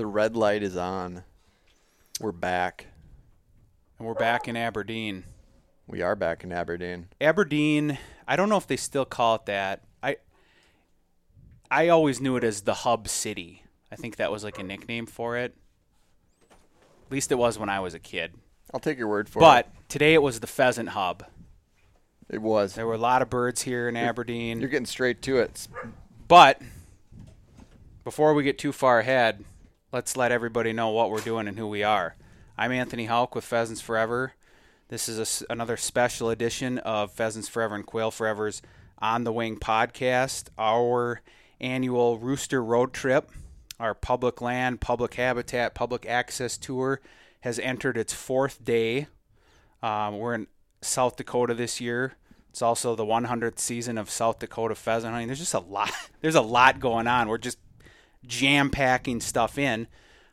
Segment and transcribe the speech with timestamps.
[0.00, 1.24] The red light is on.
[2.22, 2.86] We're back.
[3.98, 5.24] And we're back in Aberdeen.
[5.86, 7.08] We are back in Aberdeen.
[7.20, 9.82] Aberdeen, I don't know if they still call it that.
[10.02, 10.16] I
[11.70, 13.62] I always knew it as the hub city.
[13.92, 15.54] I think that was like a nickname for it.
[16.50, 18.32] At least it was when I was a kid.
[18.72, 19.72] I'll take your word for But it.
[19.74, 21.24] But today it was the pheasant hub.
[22.30, 22.74] It was.
[22.74, 24.60] There were a lot of birds here in Aberdeen.
[24.60, 25.68] You're getting straight to it.
[26.26, 26.62] But
[28.02, 29.44] before we get too far ahead,
[29.92, 32.14] let's let everybody know what we're doing and who we are.
[32.56, 34.34] I'm Anthony Hauck with Pheasants Forever.
[34.88, 38.62] This is a another special edition of Pheasants Forever and Quail Forever's
[38.98, 41.22] On the Wing podcast, our
[41.60, 43.30] annual rooster road trip.
[43.80, 47.00] Our public land, public habitat, public access tour
[47.40, 49.06] has entered its fourth day.
[49.82, 50.46] Um, we're in
[50.82, 52.14] South Dakota this year.
[52.50, 55.28] It's also the 100th season of South Dakota pheasant hunting.
[55.28, 55.90] There's just a lot.
[56.20, 57.28] There's a lot going on.
[57.28, 57.58] We're just
[58.26, 59.86] jam packing stuff in,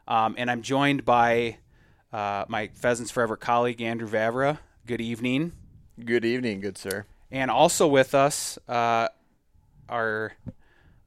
[0.07, 1.57] um, and I'm joined by
[2.11, 4.59] uh, my Pheasants Forever colleague Andrew Vavra.
[4.85, 5.51] Good evening,
[6.03, 7.05] Good evening, good sir.
[7.31, 9.07] and also with us uh,
[9.89, 10.33] are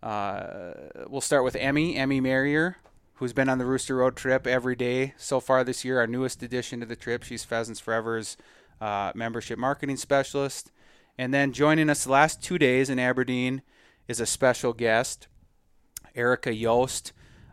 [0.02, 0.72] uh,
[1.08, 2.76] we'll start with Emmy Emmy Marrier,
[3.14, 5.98] who's been on the Rooster Road trip every day so far this year.
[5.98, 7.22] Our newest addition to the trip.
[7.22, 8.36] She's Pheasants Forever's
[8.80, 10.72] uh, membership marketing specialist.
[11.18, 13.60] And then joining us the last two days in Aberdeen
[14.08, 15.28] is a special guest,
[16.14, 17.12] Erica Yost.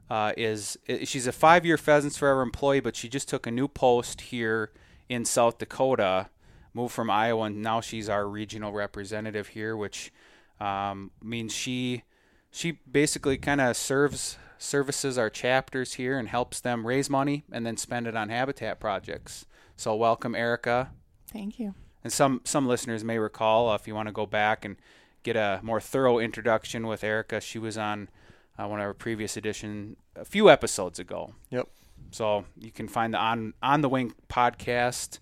[0.09, 4.21] Uh, is she's a five-year Pheasants Forever employee, but she just took a new post
[4.21, 4.71] here
[5.09, 6.29] in South Dakota,
[6.73, 10.13] moved from Iowa, and now she's our regional representative here, which
[10.61, 12.03] um, means she
[12.51, 17.65] she basically kind of serves services our chapters here and helps them raise money and
[17.65, 19.45] then spend it on habitat projects.
[19.75, 20.91] So welcome, Erica.
[21.31, 21.75] Thank you.
[22.03, 24.77] And some some listeners may recall uh, if you want to go back and
[25.23, 28.09] get a more thorough introduction with Erica, she was on
[28.57, 31.33] uh, one of our previous edition a few episodes ago.
[31.51, 31.67] Yep.
[32.11, 35.19] So you can find the on on the wing podcast,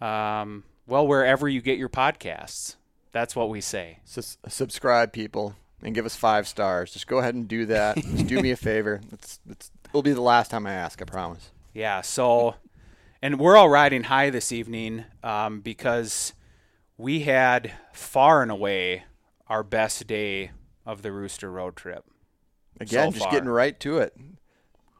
[0.00, 2.76] um, well wherever you get your podcasts.
[3.12, 4.00] That's what we say.
[4.04, 6.92] Sus- subscribe, people, and give us five stars.
[6.92, 7.96] Just go ahead and do that.
[7.96, 9.00] Just do me a favor.
[9.10, 11.50] It's, it's, it'll be the last time I ask, I promise.
[11.72, 12.02] Yeah.
[12.02, 12.56] So,
[13.22, 16.34] and we're all riding high this evening um, because
[16.98, 19.04] we had far and away
[19.48, 20.50] our best day
[20.84, 22.04] of the Rooster Road trip.
[22.80, 23.32] Again, So just far.
[23.32, 24.14] getting right to it.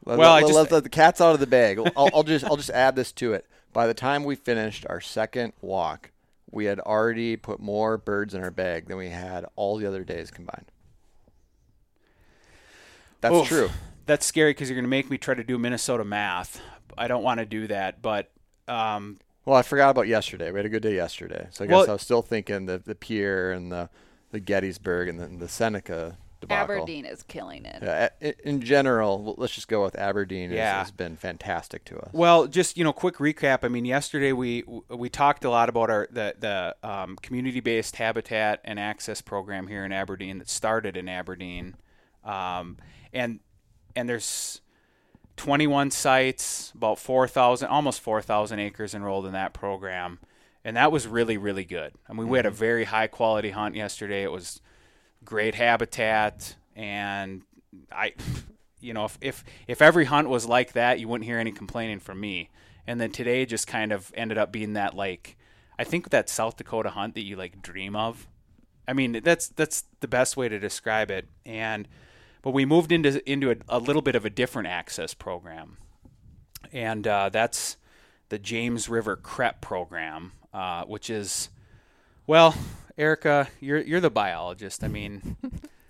[0.05, 1.79] Let, Well, I let, just- let, let the cat's out of the bag.
[1.97, 3.47] I'll, I'll just I'll just add this to it.
[3.73, 6.11] By the time we finished our second walk,
[6.51, 10.05] we had already put more birds in our bag than we had all the other
[10.05, 10.67] days combined.
[13.21, 13.49] That's Oof.
[13.49, 13.71] true.
[14.07, 16.61] That's scary because you're going to make me try to do Minnesota math.
[16.97, 18.31] I don't want to do that, but
[18.69, 20.51] um, Well, I forgot about yesterday.
[20.51, 22.79] We had a good day yesterday, so I guess Well- I was still thinking the
[22.79, 23.91] the Pierre and the
[24.31, 26.77] the Gettysburg and the, the Seneca debacle.
[26.77, 27.83] Aberdeen is killing it.
[27.83, 30.51] Yeah, i- in general, let's just go with Aberdeen.
[30.51, 30.79] has- Yeah.
[30.81, 32.11] has been fantastic to us.
[32.13, 33.61] Well, just you know, quick recap.
[33.63, 38.61] I mean, yesterday we we talked a lot about our the the um, community-based habitat
[38.65, 41.77] and access program here in Aberdeen that started in Aberdeen,
[42.25, 42.77] um,
[43.13, 43.41] and
[43.95, 44.61] and there's
[45.37, 50.19] 21 sites, about 4,000, almost 4,000 acres enrolled in that program,
[50.65, 51.93] and that was really really good.
[52.09, 54.23] I mean, we had a very high quality hunt yesterday.
[54.23, 54.61] It was
[55.25, 57.43] great habitat and
[57.91, 58.15] I
[58.81, 62.01] you know if if if every hunt was like that you wouldn't hear any complaining
[62.01, 62.51] from me.
[62.89, 65.37] And then today just kind of ended up being that like
[65.79, 68.29] I think that South Dakota hunt that you like dream of.
[68.87, 71.29] I mean that's that's the best way to describe it.
[71.45, 71.89] And
[72.43, 75.79] but we moved into into a, a little bit of a different access program.
[76.73, 77.77] And uh, that's
[78.29, 81.51] the James River CREP program uh, which is
[82.27, 82.55] well,
[82.99, 84.83] Erica, you're you're the biologist.
[84.83, 85.37] I mean,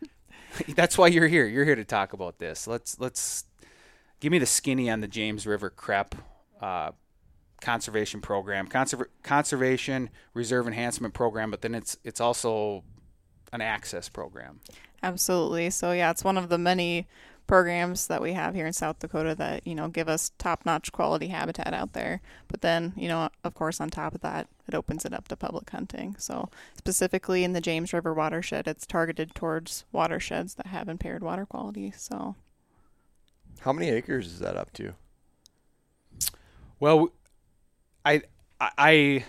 [0.75, 1.47] that's why you're here.
[1.47, 2.67] You're here to talk about this.
[2.67, 3.44] Let's let's
[4.21, 6.15] give me the skinny on the James River Crep
[6.61, 6.93] uh,
[7.61, 11.50] conservation program, Conserv- conservation reserve enhancement program.
[11.50, 12.83] But then it's it's also
[13.53, 14.61] an access program.
[15.03, 15.71] Absolutely.
[15.71, 17.06] So yeah, it's one of the many
[17.47, 21.29] programs that we have here in South Dakota that, you know, give us top-notch quality
[21.29, 22.20] habitat out there.
[22.49, 25.37] But then, you know, of course on top of that, it opens it up to
[25.37, 26.17] public hunting.
[26.19, 31.47] So, specifically in the James River watershed, it's targeted towards watersheds that have impaired water
[31.47, 31.93] quality.
[31.97, 32.35] So,
[33.61, 34.95] How many acres is that up to?
[36.79, 37.11] Well,
[38.05, 38.23] I
[38.61, 39.25] I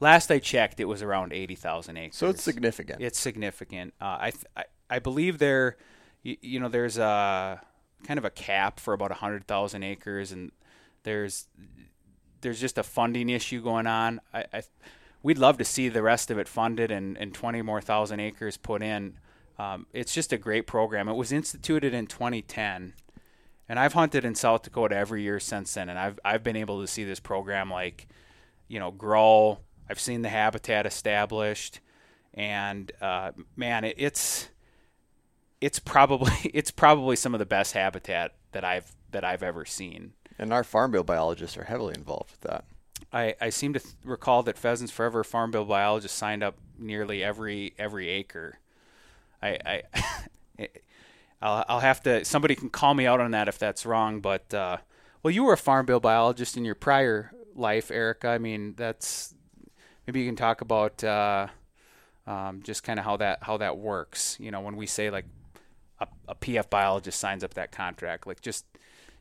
[0.00, 2.16] last I checked, it was around eighty thousand acres.
[2.16, 3.02] So it's significant.
[3.02, 3.94] It's significant.
[4.00, 5.76] Uh, I, th- I I believe there,
[6.22, 7.60] you, you know, there's a
[8.04, 10.52] kind of a cap for about hundred thousand acres, and
[11.02, 11.46] there's
[12.46, 14.20] there's just a funding issue going on.
[14.32, 14.62] I, I
[15.20, 18.56] we'd love to see the rest of it funded and, and twenty more thousand acres
[18.56, 19.18] put in.
[19.58, 21.08] Um, it's just a great program.
[21.08, 22.92] It was instituted in 2010,
[23.68, 26.80] And I've hunted in South Dakota every year since then, and I've I've been able
[26.82, 28.06] to see this program like,
[28.68, 29.58] you know, grow.
[29.90, 31.80] I've seen the habitat established,
[32.32, 34.50] and uh, man, it, it's
[35.60, 40.12] it's probably it's probably some of the best habitat that I've that I've ever seen.
[40.38, 42.64] And our farm bill biologists are heavily involved with that.
[43.12, 47.22] I, I seem to th- recall that Pheasants Forever farm bill biologists signed up nearly
[47.22, 48.58] every every acre.
[49.42, 49.82] I, I
[51.42, 54.20] I'll, I'll have to somebody can call me out on that if that's wrong.
[54.20, 54.78] But uh,
[55.22, 58.28] well, you were a farm bill biologist in your prior life, Erica.
[58.28, 59.34] I mean, that's
[60.06, 61.48] maybe you can talk about uh,
[62.26, 64.36] um, just kind of how that how that works.
[64.40, 65.26] You know, when we say like
[66.00, 68.64] a, a PF biologist signs up that contract, like just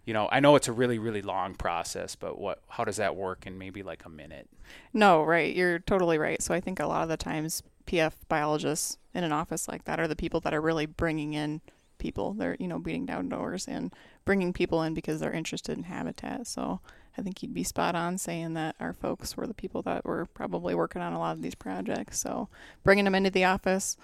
[0.05, 3.15] you know, I know it's a really, really long process, but what, how does that
[3.15, 4.47] work in maybe like a minute?
[4.93, 5.53] No, right.
[5.53, 6.41] You're totally right.
[6.41, 9.99] So I think a lot of the times PF biologists in an office like that
[9.99, 11.61] are the people that are really bringing in
[11.97, 12.33] people.
[12.33, 13.93] They're, you know, beating down doors and
[14.25, 16.47] bringing people in because they're interested in habitat.
[16.47, 16.81] So
[17.17, 20.27] I think you'd be spot on saying that our folks were the people that were
[20.33, 22.19] probably working on a lot of these projects.
[22.19, 22.49] So
[22.83, 23.97] bringing them into the office,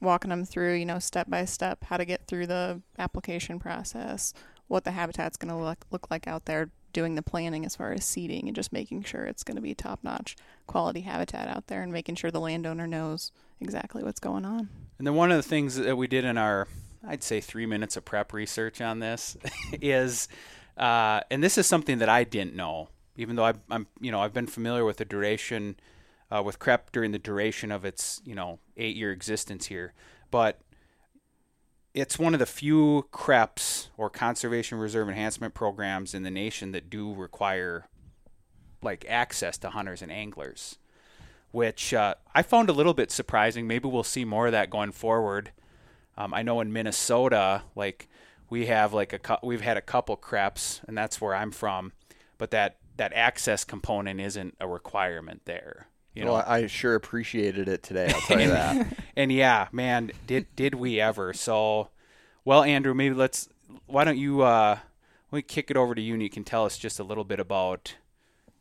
[0.00, 4.34] walking them through, you know, step by step how to get through the application process,
[4.68, 7.92] what the habitat's going to look, look like out there, doing the planning as far
[7.92, 10.34] as seeding and just making sure it's going to be top notch
[10.66, 14.70] quality habitat out there and making sure the landowner knows exactly what's going on.
[14.96, 16.66] And then one of the things that we did in our,
[17.06, 19.36] I'd say, three minutes of prep research on this
[19.82, 20.26] is,
[20.78, 24.20] uh, and this is something that I didn't know, even though I, I'm, you know,
[24.20, 25.76] I've been familiar with the duration,
[26.30, 29.92] uh, with CREP during the duration of its, you know, eight year existence here.
[30.30, 30.60] But
[31.96, 36.90] it's one of the few CREPs or conservation reserve enhancement programs in the nation that
[36.90, 37.88] do require
[38.82, 40.76] like access to hunters and anglers,
[41.52, 43.66] which uh, I found a little bit surprising.
[43.66, 45.52] Maybe we'll see more of that going forward.
[46.18, 48.08] Um, I know in Minnesota, like
[48.50, 51.92] we have like a we've had a couple CREPs, and that's where I'm from,
[52.36, 55.88] but that that access component isn't a requirement there.
[56.16, 56.32] You know?
[56.32, 58.10] Well, I sure appreciated it today.
[58.12, 58.86] I'll tell you that.
[59.16, 61.34] and yeah, man, did did we ever?
[61.34, 61.90] So,
[62.42, 63.50] well, Andrew, maybe let's.
[63.84, 64.40] Why don't you?
[64.40, 64.78] Uh,
[65.30, 67.24] let me kick it over to you, and you can tell us just a little
[67.24, 67.96] bit about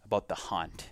[0.03, 0.89] about the hunt.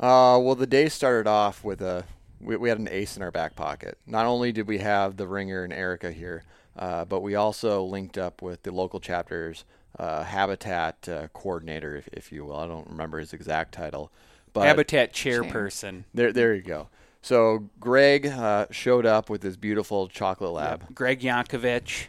[0.00, 2.04] Uh, well, the day started off with a.
[2.40, 3.98] We, we had an ace in our back pocket.
[4.06, 6.44] Not only did we have the ringer and Erica here,
[6.74, 9.66] uh, but we also linked up with the local chapter's
[9.98, 12.56] uh, habitat uh, coordinator, if, if you will.
[12.56, 14.10] I don't remember his exact title.
[14.56, 16.04] But Habitat chairperson.
[16.14, 16.88] There, there you go.
[17.22, 20.82] So Greg uh, showed up with his beautiful chocolate lab.
[20.82, 20.94] Yep.
[20.94, 22.06] Greg Yankovic.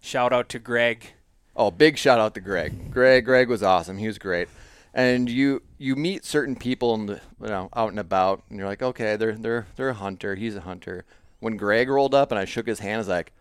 [0.00, 1.14] Shout out to Greg.
[1.56, 2.92] Oh, big shout out to Greg.
[2.92, 3.98] Greg, Greg was awesome.
[3.98, 4.48] He was great.
[4.94, 8.68] And you you meet certain people in the, you know out and about, and you're
[8.68, 10.34] like, okay, they're they're they're a hunter.
[10.34, 11.04] He's a hunter.
[11.38, 13.32] When Greg rolled up and I shook his hand, I was like,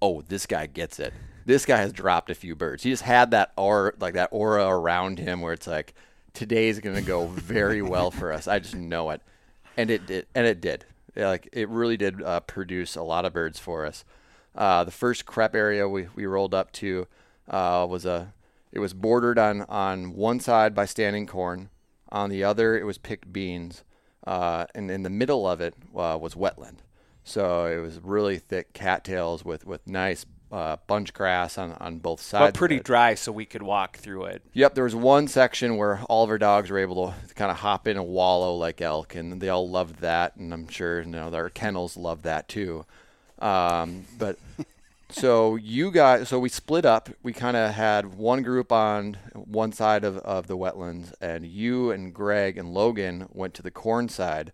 [0.00, 1.12] oh, this guy gets it.
[1.46, 2.82] This guy has dropped a few birds.
[2.82, 5.94] He just had that aura, like that aura around him, where it's like,
[6.34, 8.48] today's going to go very well for us.
[8.48, 9.22] I just know it,
[9.76, 10.84] and it did, and it did.
[11.16, 14.04] like it really did uh, produce a lot of birds for us.
[14.54, 17.06] Uh, the first crep area we, we rolled up to
[17.48, 18.32] uh, was a
[18.72, 21.70] it was bordered on on one side by standing corn,
[22.10, 23.84] on the other it was picked beans,
[24.26, 26.78] uh, and in the middle of it uh, was wetland.
[27.22, 32.20] So it was really thick cattails with with nice uh, bunch grass on, on both
[32.20, 32.52] sides.
[32.52, 34.42] But pretty dry, so we could walk through it.
[34.52, 37.58] Yep, there was one section where all of our dogs were able to kind of
[37.58, 40.36] hop in and wallow like elk, and they all loved that.
[40.36, 42.84] And I'm sure you know their kennels loved that too.
[43.38, 44.38] Um, but
[45.10, 47.08] so you guys, so we split up.
[47.22, 51.90] We kind of had one group on one side of, of the wetlands, and you
[51.90, 54.52] and Greg and Logan went to the corn side.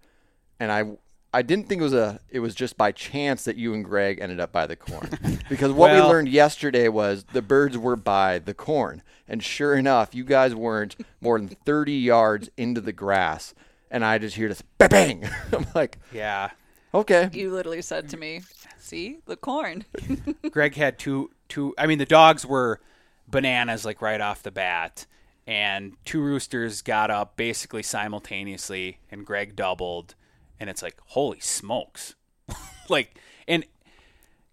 [0.59, 0.97] And I
[1.37, 4.21] I didn't think it was a it was just by chance that you and Greg
[4.23, 5.11] ended up by the corn.
[5.50, 9.02] Because what well, we learned yesterday was the birds were by the corn.
[9.28, 13.55] And sure enough, you guys weren't more than 30 yards into the grass
[13.90, 15.31] and I just hear this bang bang.
[15.52, 16.50] I'm like, yeah.
[16.95, 17.28] Okay.
[17.33, 18.40] You literally said to me,
[18.78, 19.85] "See, the corn."
[20.50, 22.81] Greg had two two I mean the dogs were
[23.28, 25.05] bananas like right off the bat
[25.47, 30.14] and two roosters got up basically simultaneously and Greg doubled
[30.59, 32.15] and it's like holy smokes
[32.89, 33.65] like and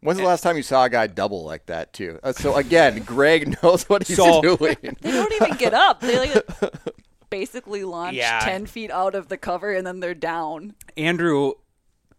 [0.04, 2.20] When's the last time you saw a guy double like that too?
[2.22, 4.76] Uh, so again, Greg knows what he's so, doing.
[4.82, 6.02] They don't even get up.
[6.02, 6.46] They like
[7.30, 8.40] basically launch yeah.
[8.40, 10.76] ten feet out of the cover and then they're down.
[10.98, 11.54] Andrew,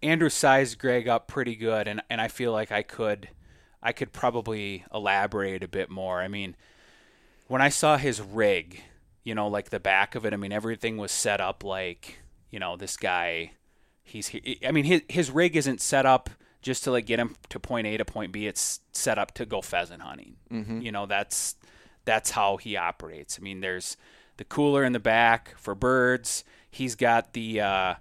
[0.03, 3.29] Andrew sized Greg up pretty good, and and I feel like I could,
[3.83, 6.23] I could probably elaborate a bit more.
[6.23, 6.57] I mean,
[7.49, 8.81] when I saw his rig,
[9.25, 12.59] you know, like the back of it, I mean, everything was set up like, you
[12.59, 13.53] know, this guy
[14.05, 14.31] he's
[14.65, 16.31] I mean his his rig isn't set up
[16.63, 18.47] just to like get him to point A to point B.
[18.47, 20.37] It's set up to go pheasant hunting.
[20.53, 20.81] Mm-hmm.
[20.81, 21.57] You know, that's
[22.05, 23.39] that's how he operates.
[23.39, 23.97] I mean, there's
[24.37, 26.45] the cooler in the back for birds.
[26.71, 27.95] He's got the uh,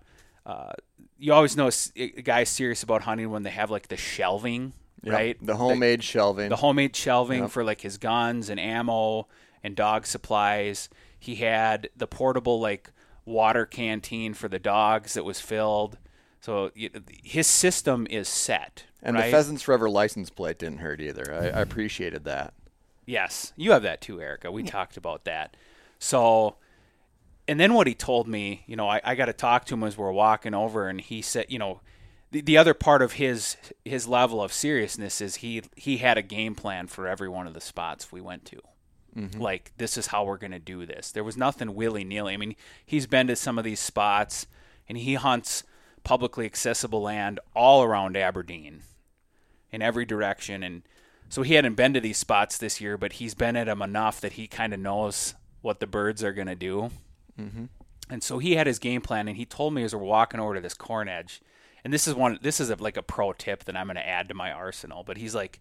[0.46, 0.74] uh,
[1.18, 5.14] you always know a guy's serious about hunting when they have like the shelving, Yep,
[5.14, 5.38] right?
[5.46, 6.50] The homemade shelving.
[6.50, 7.52] the homemade shelving Yep.
[7.52, 9.28] for like his guns and ammo
[9.64, 10.90] and dog supplies.
[11.20, 12.92] He had the portable like
[13.26, 15.98] water canteen for the dogs that was filled.
[16.40, 16.90] So y-
[17.24, 18.84] his system is set.
[19.02, 19.26] and right?
[19.26, 21.34] the Pheasants Forever license plate didn't hurt either.
[21.34, 22.54] I, I appreciated that.
[23.06, 24.52] Yes, you have that too, Erica.
[24.52, 25.58] We talked about that.
[26.00, 26.56] So,
[27.48, 29.84] and then what he told me, you know, I, I got to talk to him
[29.84, 31.82] as we're walking over, and he said, you know,
[32.32, 36.22] the, the other part of his his level of seriousness is he he had a
[36.22, 38.60] game plan for every one of the spots we went to.
[39.38, 41.12] Like this is how we're going to do this.
[41.12, 42.34] There was nothing willy nilly.
[42.34, 42.56] I mean,
[42.86, 44.48] he's been to some of these spots,
[44.90, 45.64] and he hunts
[46.04, 48.82] publicly accessible land all around Aberdeen
[49.72, 50.64] in every direction.
[50.64, 50.84] And
[51.30, 54.20] so he hadn't been to these spots this year, but he's been at them enough
[54.22, 56.92] that he kind of knows what the birds are going to do.
[57.40, 57.66] Mm-hmm.
[58.10, 60.56] And so he had his game plan, and he told me as we're walking over
[60.56, 61.42] to this corn edge,
[61.84, 64.08] and this is one, this is a, like a pro tip that I'm going to
[64.08, 65.04] add to my arsenal.
[65.04, 65.60] But he's like,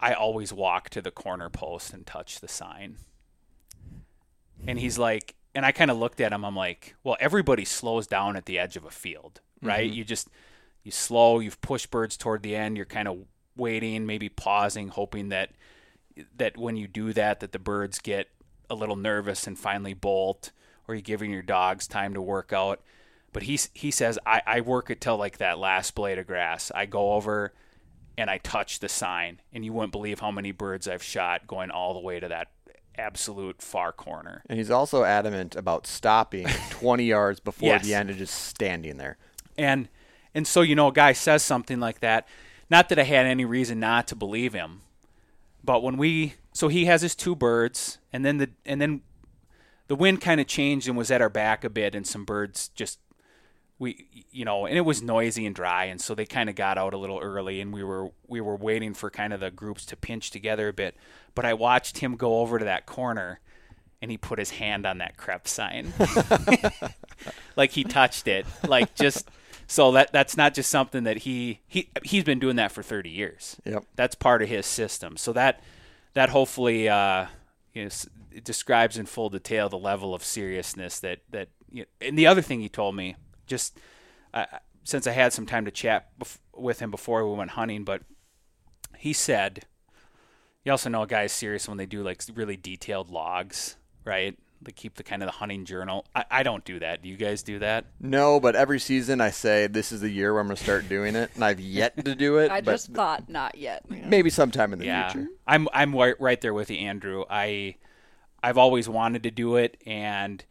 [0.00, 2.96] I always walk to the corner post and touch the sign.
[4.66, 6.44] And he's like, and I kind of looked at him.
[6.44, 9.68] I'm like, well, everybody slows down at the edge of a field, mm-hmm.
[9.68, 9.90] right?
[9.90, 10.28] You just
[10.82, 12.76] you slow, you've pushed birds toward the end.
[12.76, 13.18] You're kind of
[13.56, 15.50] waiting, maybe pausing, hoping that
[16.36, 18.28] that when you do that, that the birds get
[18.68, 20.52] a little nervous and finally bolt,
[20.86, 22.80] or you're giving your dogs time to work out.
[23.32, 26.72] But he he says I, I work it till like that last blade of grass.
[26.74, 27.52] I go over
[28.20, 31.70] and I touch the sign, and you wouldn't believe how many birds I've shot going
[31.70, 32.48] all the way to that
[32.98, 34.42] absolute far corner.
[34.48, 37.84] And he's also adamant about stopping 20 yards before Yes.
[37.86, 39.16] the end and just standing there.
[39.56, 39.88] And
[40.34, 42.28] and so you know a guy says something like that.
[42.68, 44.82] Not that I had any reason not to believe him,
[45.64, 49.00] but when we so he has his two birds, and then the and then
[49.88, 52.68] the wind kind of changed and was at our back a bit, and some birds
[52.74, 52.98] just
[53.80, 56.78] we you know and it was noisy and dry and so they kind of got
[56.78, 59.84] out a little early and we were we were waiting for kind of the groups
[59.86, 60.94] to pinch together a bit.
[61.34, 63.40] But i watched him go over to that corner
[64.02, 65.92] and he put his hand on that CREP sign.
[67.56, 68.46] Like he touched it.
[68.66, 69.28] Like just
[69.66, 73.10] so that that's not just something that he he he's been doing that for 30
[73.10, 73.56] years.
[73.64, 73.84] Yep.
[73.96, 75.16] that's part of his system.
[75.16, 75.62] So that
[76.14, 77.26] that hopefully uh
[77.74, 77.90] you know,
[78.32, 82.26] it describes in full detail the level of seriousness that that you know, and the
[82.26, 83.16] other thing he told me
[83.50, 83.78] just
[84.32, 84.46] uh,
[84.84, 88.02] since I had some time to chat bef- with him before we went hunting but
[88.96, 89.64] he said
[90.64, 94.38] you also know a guy is serious when they do like really detailed logs right
[94.62, 97.16] they keep the kind of the hunting journal I, I don't do that do you
[97.16, 100.48] guys do that No, but every season I say this is the year where I'm
[100.48, 102.50] going to start doing it, and I've yet to do it.
[102.56, 103.84] I but just thought not yet.
[103.88, 105.28] maybe sometime in the yeah, future.
[105.46, 107.24] I'm I'm right, right there with you, Andrew.
[107.30, 107.76] I
[108.42, 110.44] I've always wanted to do it, and I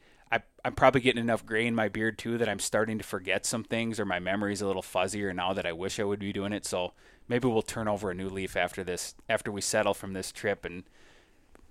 [0.65, 3.63] I'm probably getting enough gray in my beard too that I'm starting to forget some
[3.63, 6.53] things, or my memory's a little fuzzier now that I wish I would be doing
[6.53, 6.65] it.
[6.65, 6.93] So
[7.27, 10.65] maybe we'll turn over a new leaf after this, after we settle from this trip,
[10.65, 10.83] and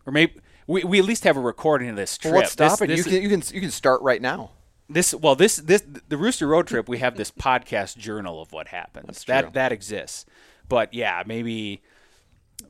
[0.06, 2.32] or maybe we, we at least have a recording of this trip.
[2.32, 2.88] Well, what's This- stopping?
[2.88, 4.50] this you can you can you can start right now.
[4.88, 8.68] this well this this the Rooster Road trip we have this podcast journal of what
[8.68, 10.24] happens that that exists
[10.68, 11.82] but yeah maybe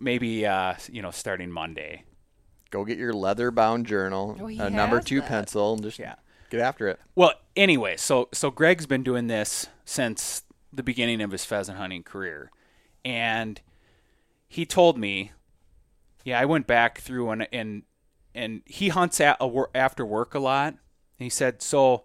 [0.01, 2.03] maybe uh you know starting Monday
[2.71, 5.29] Go get your leather bound journal, Oh, a number two that.
[5.29, 6.17] pencil, and just Yeah.
[6.51, 6.99] get after it.
[7.15, 12.03] well anyway so so Greg's been doing this since the beginning of his pheasant hunting
[12.03, 12.51] career
[13.05, 13.61] and
[14.49, 15.33] he told me
[16.25, 17.83] yeah I went back through and and
[18.35, 20.79] and he hunts at, a after work a lot and
[21.25, 22.05] he said so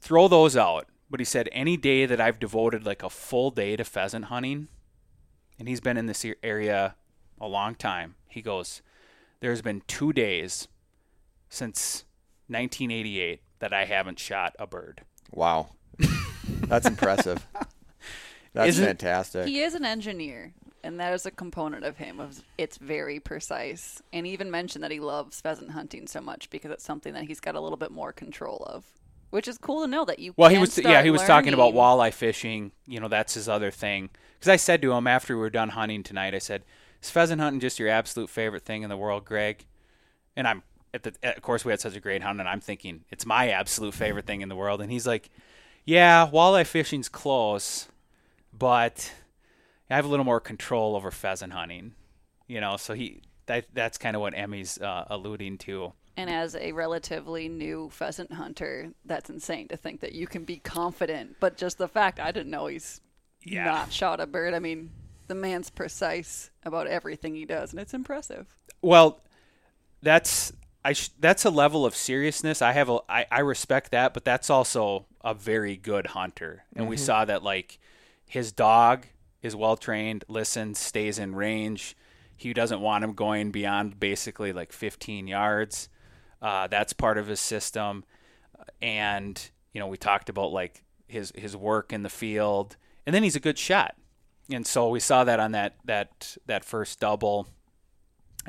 [0.00, 0.86] throw those out.
[1.10, 4.68] But he said any day that I've devoted like a full day to pheasant hunting,
[5.58, 6.96] and he's been in this area
[7.40, 8.16] a long time.
[8.28, 8.82] He goes,
[9.44, 10.68] there's been two days
[11.50, 12.04] since
[12.48, 15.02] 1988 that I haven't shot a bird.
[15.32, 15.68] Wow,
[16.62, 17.46] that's impressive.
[18.54, 19.48] That's Isn't- fantastic.
[19.48, 22.20] He is an engineer, and that is a component of him.
[22.20, 26.48] Of it's very precise, and he even mentioned that he loves pheasant hunting so much
[26.50, 28.84] because it's something that he's got a little bit more control of,
[29.30, 30.34] which is cool to know that you.
[30.36, 32.70] Well, he can was yeah he was talking about walleye fishing.
[32.86, 34.08] You know that's his other thing.
[34.38, 36.62] Because I said to him after we were done hunting tonight, I said,
[37.04, 39.66] "Is pheasant hunting just your absolute favorite thing in the world, Greg?"
[40.36, 43.04] And I'm at the of course we had such a great hunt, and I'm thinking
[43.10, 44.80] it's my absolute favorite thing in the world.
[44.80, 45.28] And he's like,
[45.84, 47.88] "Yeah, walleye fishing's close,
[48.52, 49.12] but
[49.90, 51.94] I have a little more control over pheasant hunting."
[52.46, 55.92] You know, so he that that's kind of what Emmy's uh, alluding to.
[56.16, 60.56] And as a relatively new pheasant hunter, that's insane to think that you can be
[60.58, 61.36] confident.
[61.40, 63.00] But just the fact I didn't know he's
[63.42, 63.64] Yeah.
[63.64, 64.54] not shot a bird.
[64.54, 64.90] I mean,
[65.26, 68.56] the man's precise about everything he does, and it's impressive.
[68.82, 69.20] Well,
[70.02, 70.52] that's
[70.84, 72.60] I sh- that's a level of seriousness.
[72.60, 76.64] I have a I, I respect that, but that's also a very good hunter.
[76.76, 77.78] And we saw that like
[78.26, 79.06] his dog
[79.42, 81.96] is well trained, listens, stays in range.
[82.36, 85.88] He doesn't want him going beyond basically like 15 yards.
[86.42, 88.04] Uh, that's part of his system.
[88.82, 92.76] And you know, we talked about like his his work in the field,
[93.06, 93.96] and then he's a good shot.
[94.50, 97.48] And so we saw that on that that that first double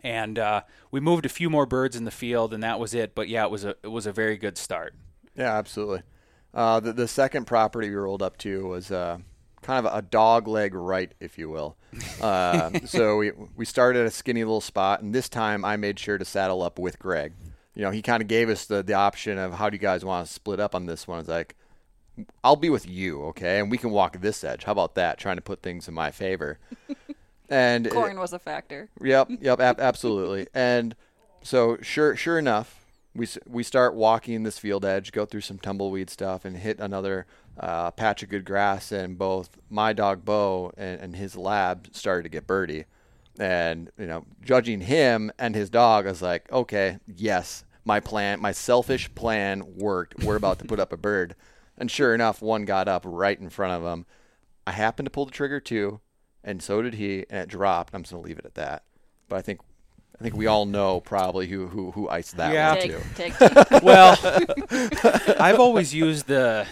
[0.04, 0.62] and uh,
[0.92, 3.16] we moved a few more birds in the field, and that was it.
[3.16, 4.94] But yeah, it was a it was a very good start.
[5.36, 6.02] Yeah, absolutely.
[6.54, 9.20] Uh, the the second property we rolled up to was uh,
[9.62, 11.78] kind of a dog leg right, if you will.
[12.22, 16.00] Uh, so we we started at a skinny little spot, and this time I made
[16.00, 17.34] sure to saddle up with Greg.
[17.74, 20.06] You know, he kind of gave us the the option of how do you guys
[20.06, 21.20] want to split up on this one.
[21.20, 21.56] It's like
[22.44, 24.64] I'll be with you, okay, and we can walk this edge.
[24.64, 25.18] How about that?
[25.18, 26.60] Trying to put things in my favor.
[27.50, 28.90] And Corn was a factor.
[29.02, 30.48] Yep, yep, ab- absolutely.
[30.54, 30.96] And
[31.44, 36.10] so, sure, sure enough, we we start walking this field edge, go through some tumbleweed
[36.10, 37.26] stuff, and hit another
[37.60, 38.92] uh, patch of good grass.
[38.92, 42.86] And both my dog Bo and, and his lab started to get birdie.
[43.38, 48.40] And you know, judging him and his dog, I was like, okay, yes, my plan,
[48.40, 50.24] my selfish plan worked.
[50.24, 51.36] We're about to put up a bird.
[51.78, 54.06] And sure enough, one got up right in front of him.
[54.66, 56.00] I happened to pull the trigger too,
[56.44, 57.94] and so did he, and it dropped.
[57.94, 58.84] I'm just gonna leave it at that.
[59.28, 59.60] But I think
[60.20, 62.70] I think we all know probably who who who iced that Yeah.
[62.74, 63.02] one Take, too.
[63.16, 63.80] take two.
[63.84, 64.18] Well,
[65.40, 66.66] I've always used the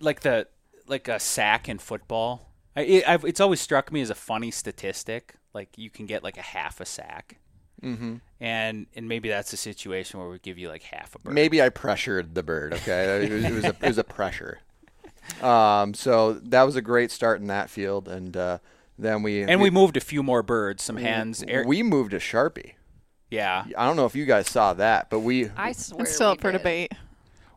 [0.00, 0.48] like the
[0.86, 2.50] like a sack in football.
[2.76, 5.34] I, it, I've, it's always struck me as a funny statistic.
[5.54, 7.38] Like you can get like a half a sack,
[7.82, 8.16] mm-hmm.
[8.40, 11.34] and and maybe that's a situation where we give you like half a bird.
[11.34, 12.74] Maybe I pressured the bird.
[12.74, 14.60] Okay, it was, it was a it was a pressure.
[15.42, 18.58] Um, so that was a great start in that field, and uh,
[18.98, 21.42] then we and we moved a few more birds, some hens.
[21.46, 22.72] Air, we moved a sharpie.
[23.30, 23.64] yeah.
[23.76, 26.02] I don't know if you guys saw that, but we I swear.
[26.02, 26.58] It's still we up for did.
[26.58, 26.92] debate.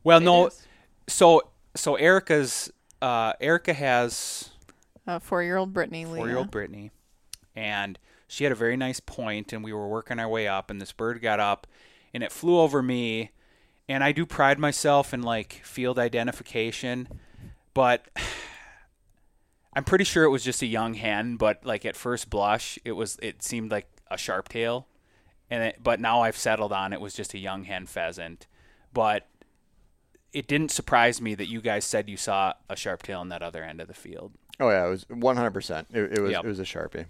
[0.04, 0.48] Well, It no.
[0.48, 0.65] is.
[1.08, 1.43] So
[1.76, 4.50] so Erica's uh, Erica has
[5.08, 6.91] Uh, four-year-old Brittany four-year-old Brittany,
[7.60, 10.80] and she had a very nice point, and we were working our way up, and
[10.82, 11.67] this bird got up,
[12.13, 13.32] and it flew over me,
[13.89, 17.08] and I do pride myself in like field identification,
[17.74, 18.08] but
[19.76, 22.93] I'm pretty sure it was just a young hen, but like at first blush, it
[22.93, 24.88] was it seemed like a sharp tail,
[25.50, 28.48] and it, but now I've settled on it was just a young hen pheasant,
[28.93, 29.28] but
[30.32, 33.41] it didn't surprise me that you guys said you saw a sharp tail on that
[33.41, 34.34] other end of the field.
[34.60, 35.52] Oh yeah, it was 100.
[35.52, 36.45] percent It it was Yep.
[36.45, 37.06] it was a sharpie.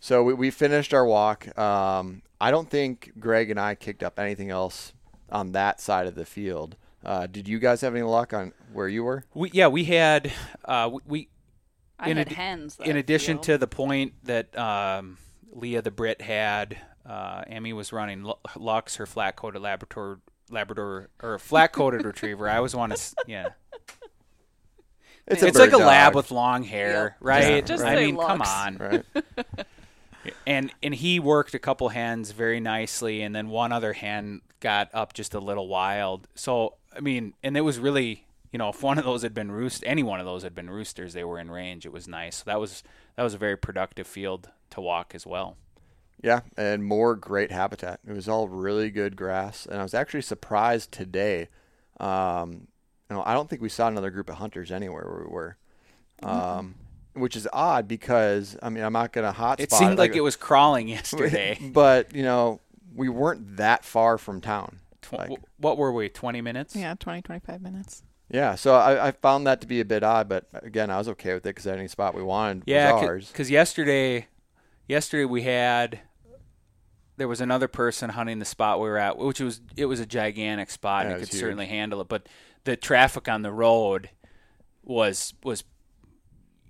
[0.00, 1.56] So we, we finished our walk.
[1.58, 4.92] Um, I don't think Greg and I kicked up anything else
[5.30, 6.76] on that side of the field.
[7.04, 9.24] Uh, did you guys have any luck on where you were?
[9.34, 10.32] We yeah we had
[10.64, 11.28] uh, we, we
[11.98, 12.76] I in had addi- hens.
[12.80, 13.42] in that addition field.
[13.44, 15.18] to the point that um,
[15.52, 21.08] Leah the Brit had, uh, Emmy was running Lu- Lux, her flat coated Labrador Labrador
[21.22, 22.48] or flat coated retriever.
[22.48, 23.48] I always want to yeah.
[25.26, 27.16] It's, It's like bird a lab with long hair, Yep.
[27.20, 27.66] right?
[27.66, 28.76] Just I say mean, come on.
[28.78, 29.04] right?
[30.46, 34.88] and and he worked a couple hands very nicely, and then one other hand got
[34.92, 36.28] up just a little wild.
[36.34, 39.50] So I mean, and it was really, you know, if one of those had been
[39.52, 41.86] roost, any one of those had been roosters, they were in range.
[41.86, 42.36] It was nice.
[42.36, 42.82] So that was
[43.16, 45.56] that was a very productive field to walk as well.
[46.22, 48.00] Yeah, and more great habitat.
[48.06, 51.48] It was all really good grass, and I was actually surprised today.
[52.00, 52.66] Um,
[53.08, 55.56] you know, I don't think we saw another group of hunters anywhere where we were,
[56.22, 56.74] um,
[57.20, 59.60] which is odd because I mean I'm not gonna hotspot.
[59.60, 61.58] It seemed like it was crawling yesterday.
[61.72, 62.60] but you know
[62.94, 64.78] we weren't that far from town.
[65.02, 66.08] Tw- Like, what were we?
[66.08, 66.74] Twenty minutes?
[66.76, 68.02] Yeah, 20, 25 minutes.
[68.30, 71.08] yeah, so I, I found that to be a bit odd, but again I was
[71.10, 73.28] okay with it because any spot we wanted Yeah, was ours.
[73.32, 74.26] because yesterday,
[74.86, 76.00] yesterday we had
[77.16, 80.06] there was another person hunting the spot we were at, which was it was a
[80.06, 81.40] gigantic spot Yeah, and it it could huge.
[81.40, 82.08] certainly handle it.
[82.08, 82.28] But
[82.64, 84.10] the traffic on the road
[84.82, 85.64] was was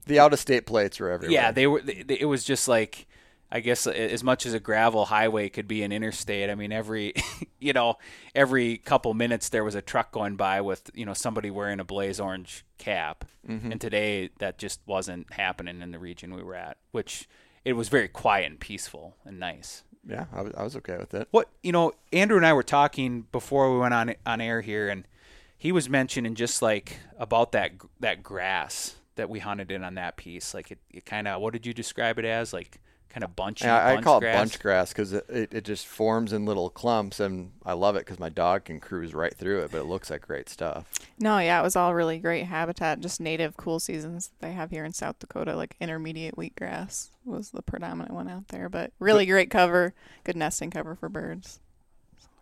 [0.09, 1.33] The out of state plates were everywhere.
[1.33, 3.07] yeah they were they, it was just like
[3.51, 6.51] I guess as much as a gravel highway could be an interstate.
[6.51, 7.15] I mean every
[7.59, 7.97] you know
[8.35, 11.85] every couple minutes there was a truck going by with you know somebody wearing a
[11.85, 13.73] blaze orange cap, Mm-hmm.
[13.73, 17.27] and today that just wasn't happening in the region we were at, which
[17.65, 19.83] it was very quiet and peaceful and nice.
[20.07, 21.29] yeah, I was, I was okay with it.
[21.31, 24.91] What you know, Andrew and I were talking before we went on on air here,
[24.91, 25.09] and
[25.57, 30.17] he was mentioning just like about that that grass that we hunted in on that
[30.17, 30.55] piece.
[30.55, 32.53] Like it, it kind of what did you describe it as?
[32.53, 33.65] Like kind of bunchy.
[33.65, 34.35] Yeah, I bunch call grass.
[34.35, 37.97] it bunch grass because it, it, it just forms in little clumps, and I love
[37.97, 40.87] it because my dog can cruise right through it, but it looks like great stuff.
[41.19, 44.85] No, yeah, it was all really great habitat, just native cool seasons they have here
[44.85, 45.57] in South Dakota.
[45.57, 50.71] Like intermediate wheatgrass was the predominant one out there, but really great cover, good nesting
[50.71, 51.61] cover for birds.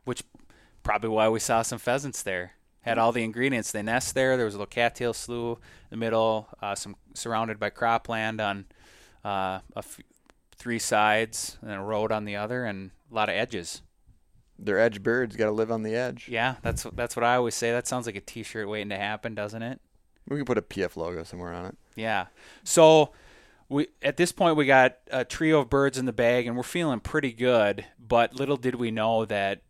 [0.04, 0.22] which
[0.82, 2.52] probably why we saw some pheasants there.
[2.86, 3.72] Had all the ingredients.
[3.72, 4.36] They nest there.
[4.36, 8.64] There was a little cattail slough in the middle, uh, some surrounded by cropland on
[9.24, 10.00] uh, a f-
[10.56, 13.82] three sides, and a road on the other, and a lot of edges.
[14.58, 16.28] They're edge birds, got to live on the edge.
[16.28, 17.72] Yeah, that's that's what I always say.
[17.72, 19.80] That sounds like a T-shirt waiting to happen, doesn't it?
[20.28, 21.76] We can put a PF logo somewhere on it.
[21.94, 22.26] Yeah.
[22.64, 23.12] So
[23.68, 26.62] we at this point we got a trio of birds in the bag and we're
[26.62, 29.62] feeling pretty good, but little did we know that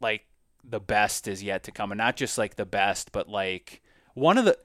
[0.00, 0.24] like
[0.68, 3.82] the best is yet to come and not just like the best, but like
[4.14, 4.58] one of the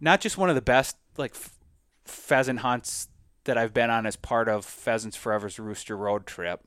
[0.00, 1.56] not just one of the best like f-
[2.04, 3.08] pheasant hunts
[3.44, 6.62] that I've been on as part of Pheasants Forever's Rooster Road trip.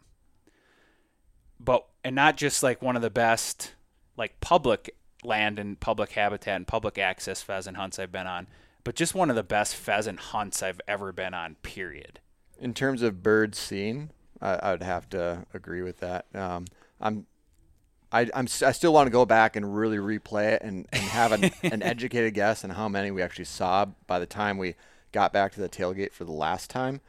[1.60, 3.74] But and not just like one of the best
[4.18, 8.48] like public land and public habitat and public access pheasant hunts I've been on,
[8.84, 11.56] but just one of the best pheasant hunts I've ever been on.
[11.56, 12.20] Period.
[12.60, 14.12] In terms of birds seen,
[14.42, 16.26] I, I would have to agree with that.
[16.34, 16.66] Um,
[17.00, 17.26] I'm,
[18.12, 21.32] I, I'm, I still want to go back and really replay it and, and have
[21.32, 24.76] an, an educated guess on how many we actually saw by the time we
[25.12, 27.02] got back to the tailgate for the last time.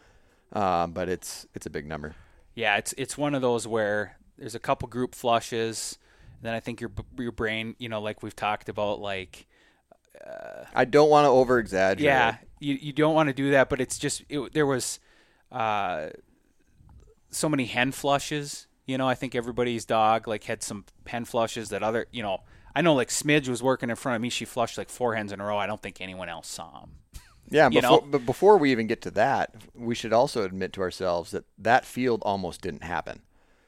[0.53, 2.17] Um, but it's it's a big number.
[2.55, 5.97] Yeah, it's it's one of those where there's a couple group flushes,
[6.43, 9.47] then I think your your brain, you know, like we've talked about, like
[10.75, 12.05] I don't want to over exaggerate.
[12.05, 15.01] yeah, you you don't want to do that, but it's just it, there was
[15.53, 16.09] uh,
[17.31, 18.67] so many hen flushes.
[18.91, 22.39] You know, I think everybody's dog like had some pen flushes that other, you know,
[22.75, 24.31] I know like Smidge was working in front of me.
[24.31, 25.57] She flushed like four hens in a row.
[25.57, 27.23] I don't think anyone else saw them.
[27.49, 28.07] Yeah, You before, know?
[28.11, 31.85] but before we even get to that, we should also admit to ourselves that that
[31.85, 33.23] field almost didn't happen.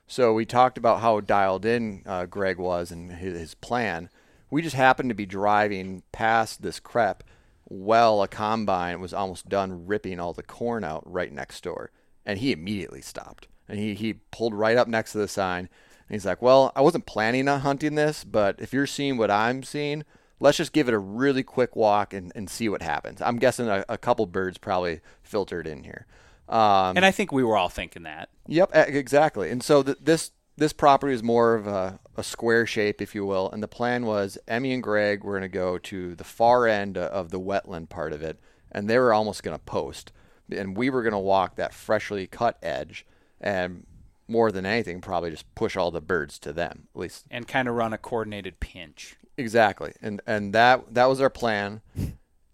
[0.09, 4.11] So we talked about how dialed in uh, Greg was and his, his plan.
[4.51, 7.23] We just happened to be driving past this crep
[7.63, 11.93] while a combine was almost done ripping all the corn out right next door,
[12.27, 15.69] and he immediately stopped and he he pulled right up next to the sign.
[16.09, 19.31] And he's like, "Well, I wasn't planning on hunting this, but if you're seeing what
[19.31, 20.05] I'm seeing."
[20.43, 23.23] let's just give it a really quick walk and, and see what happens.
[23.23, 26.05] I'm guessing a, a couple birds probably filtered in here.
[26.49, 28.29] Um, And I think we were all thinking that.
[28.49, 29.51] yep, exactly.
[29.51, 33.25] And so th- this this property is more of a, a square shape, if you
[33.25, 33.51] will.
[33.51, 36.99] And the plan was Emmy and Greg were going to go to the far end
[36.99, 38.39] of the wetland part of it,
[38.71, 40.13] and they were almost going to post,
[40.51, 43.07] and we were going to walk that freshly cut edge,
[43.43, 43.87] and
[44.29, 46.89] more than anything, probably just push all the birds to them.
[46.95, 49.17] At least and kind of run a coordinated pinch.
[49.37, 51.81] Exactly, and and that that was our plan,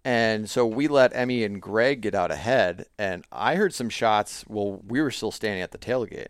[0.03, 4.45] and so we let Emmy and Greg get out ahead, and I heard some shots.
[4.47, 6.27] Well, we were still standing at the tailgate.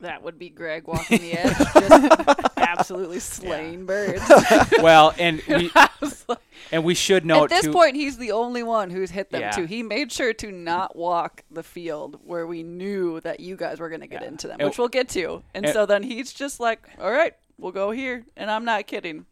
[0.00, 4.22] That would be Greg walking the edge, just absolutely slaying birds.
[4.82, 6.38] Well, and we I was like-
[6.70, 7.72] and we should note At this too.
[7.72, 9.50] point, he's the only one who's hit them Yeah.
[9.52, 9.64] too.
[9.64, 13.88] He made sure to not walk the field where we knew that you guys were
[13.88, 14.28] going to get Yeah.
[14.28, 15.42] into them, And- which we'll get to.
[15.54, 18.86] And and- so then he's just like, "All right, we'll go here," and I'm not
[18.86, 19.24] kidding.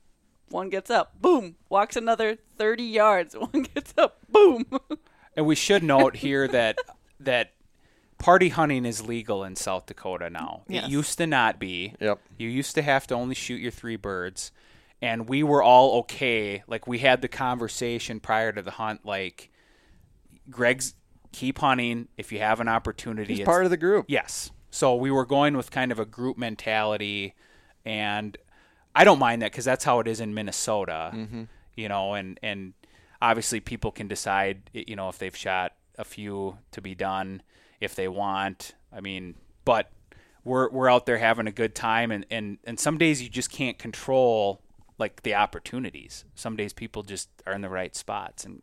[0.49, 3.35] One gets up, boom, walks another 30 yards.
[3.37, 4.65] One gets up, boom.
[5.37, 6.79] And we should note here that
[7.21, 7.54] that
[8.25, 10.63] party hunting is legal in South Dakota now.
[10.67, 10.87] Yes.
[10.87, 11.93] It used to not be.
[12.01, 12.19] Yep.
[12.39, 14.51] You used to have to only shoot your three birds.
[15.03, 16.63] And we were all okay.
[16.67, 19.51] Like we had the conversation prior to the hunt like
[20.49, 20.95] Greg's
[21.33, 23.35] keep hunting if you have an opportunity.
[23.35, 24.07] He's It's- part of the group.
[24.09, 24.51] Yes.
[24.71, 27.35] So we were going with kind of a group mentality,
[27.85, 28.39] and
[28.95, 31.13] I don't mind that because that's how it is in Minnesota.
[31.15, 31.43] Mm-hmm.
[31.77, 32.73] You know, and and
[33.21, 37.43] obviously people can decide, you know, if they've shot a few to be done,
[37.85, 38.73] if they want.
[38.93, 39.91] I mean, but
[40.45, 43.51] we're we're out there having a good time, and and and some days you just
[43.51, 44.61] can't control
[44.99, 46.25] like the opportunities.
[46.35, 48.63] Some days people just are in the right spots, and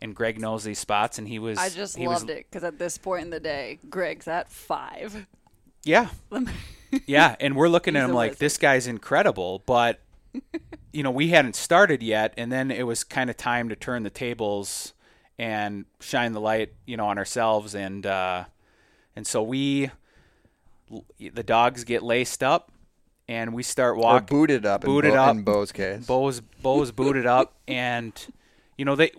[0.00, 1.58] and Greg knows these spots, and he was.
[1.58, 4.50] I just he was- loved it because at this point in the day, Greg's at
[4.50, 5.26] five.
[5.84, 6.08] Yeah,
[7.06, 10.00] yeah, and we're looking at him like this guy's incredible, but
[10.92, 14.02] you know we hadn't started yet, and then it was kind of time to turn
[14.02, 14.92] the tables
[15.38, 18.44] and shine the light, you know, on ourselves, and uh,
[19.16, 19.90] and so we,
[21.18, 22.70] the dogs get laced up,
[23.28, 24.26] and we start Or walking.
[24.36, 24.82] booted up.
[24.82, 25.36] Booted in Bo- up.
[25.36, 26.06] in Bo's case.
[26.06, 28.12] Bo's Bo's booted up, and
[28.76, 29.10] you know they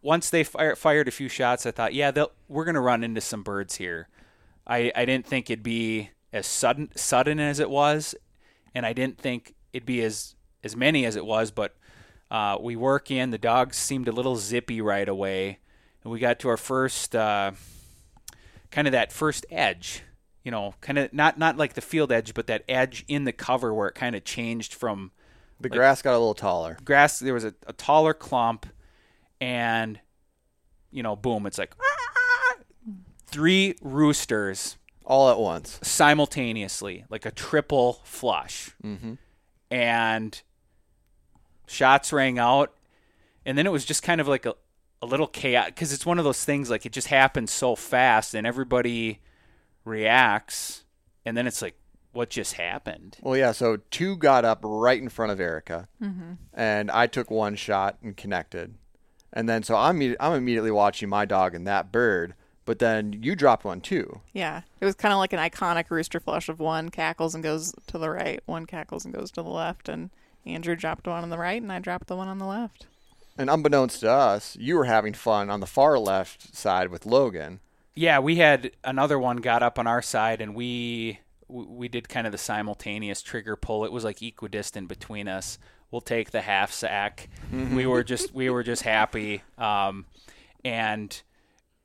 [0.00, 3.20] once they fire, fired a few shots, I thought, yeah, they'll, we're gonna run into
[3.20, 4.08] some birds here.
[4.66, 8.14] I I didn't think it'd be as sudden sudden as it was,
[8.74, 11.50] and I didn't think it'd be as as many as it was.
[11.50, 11.74] But
[12.30, 13.30] uh, we work in.
[13.30, 15.58] The dogs seemed a little zippy right away,
[16.04, 17.52] and we got to our first uh,
[18.70, 20.02] kind of that first edge,
[20.44, 23.32] you know, kind of not not like the field edge, but that edge in the
[23.32, 25.10] cover where it kind of changed from
[25.60, 26.76] The grass got a little taller.
[26.84, 27.18] grass.
[27.18, 28.66] There was a, a taller clump,
[29.40, 30.00] and
[30.90, 31.46] you know, boom!
[31.46, 31.74] It's like
[33.26, 35.78] three roosters All at once.
[35.82, 38.70] simultaneously, like a triple flush.
[38.82, 39.14] Mm-hmm.
[39.70, 40.40] And
[41.66, 42.74] shots rang out.
[43.44, 44.54] And then it was just kind of like a,
[45.00, 48.34] a little chaos because it's one of those things like it just happens so fast
[48.34, 49.20] and everybody
[49.84, 50.84] reacts.
[51.24, 51.76] And then it's like,
[52.12, 53.16] what just happened?
[53.20, 53.52] Well, yeah.
[53.52, 56.32] So two got up right in front of Erica, mm-hmm.
[56.52, 58.74] and I took one shot and connected,
[59.32, 62.34] and then so I'm I'm immediately watching my dog and that bird,
[62.64, 64.20] but then you dropped one too.
[64.32, 67.74] Yeah, it was kind of like an iconic rooster flush of one cackles and goes
[67.88, 70.10] to the right, one cackles and goes to the left, and
[70.46, 72.86] Andrew dropped one on the right, and I dropped the one on the left.
[73.38, 77.60] And unbeknownst to us, you were having fun on the far left side with Logan.
[77.94, 82.26] Yeah, we had another one got up on our side, and we we did kind
[82.26, 83.84] of the simultaneous trigger pull.
[83.84, 85.58] It was like equidistant between us.
[85.90, 87.28] We'll take the half sack.
[87.74, 90.04] We were just we were just happy, um,
[90.64, 91.22] and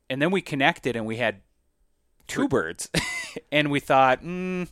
[0.10, 1.42] and then we connected, and we had
[2.28, 2.90] two birds,
[3.52, 4.68] and we thought, mm,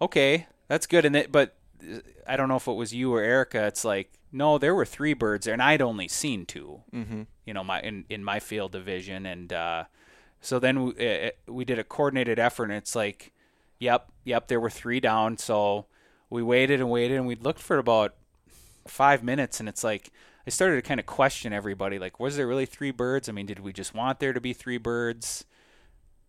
[0.00, 1.04] okay, that's good.
[1.04, 3.66] And that, but uh, I don't know if it was you or Erica.
[3.66, 7.22] It's like no, there were three birds there, and I'd only seen 2 Mm-hmm.
[7.46, 9.84] You know, my in in my field division, and uh,
[10.40, 13.32] so then we, uh, we did a coordinated effort, and it's like,
[13.78, 15.38] yep, yep, there were three down.
[15.38, 15.86] So
[16.28, 18.14] we waited and waited, and we looked for about
[18.86, 20.10] five minutes, and it's like
[20.46, 21.98] I started to kind of question everybody.
[21.98, 23.28] Like, was there really three birds?
[23.28, 25.44] I mean, did we just want there to be three birds?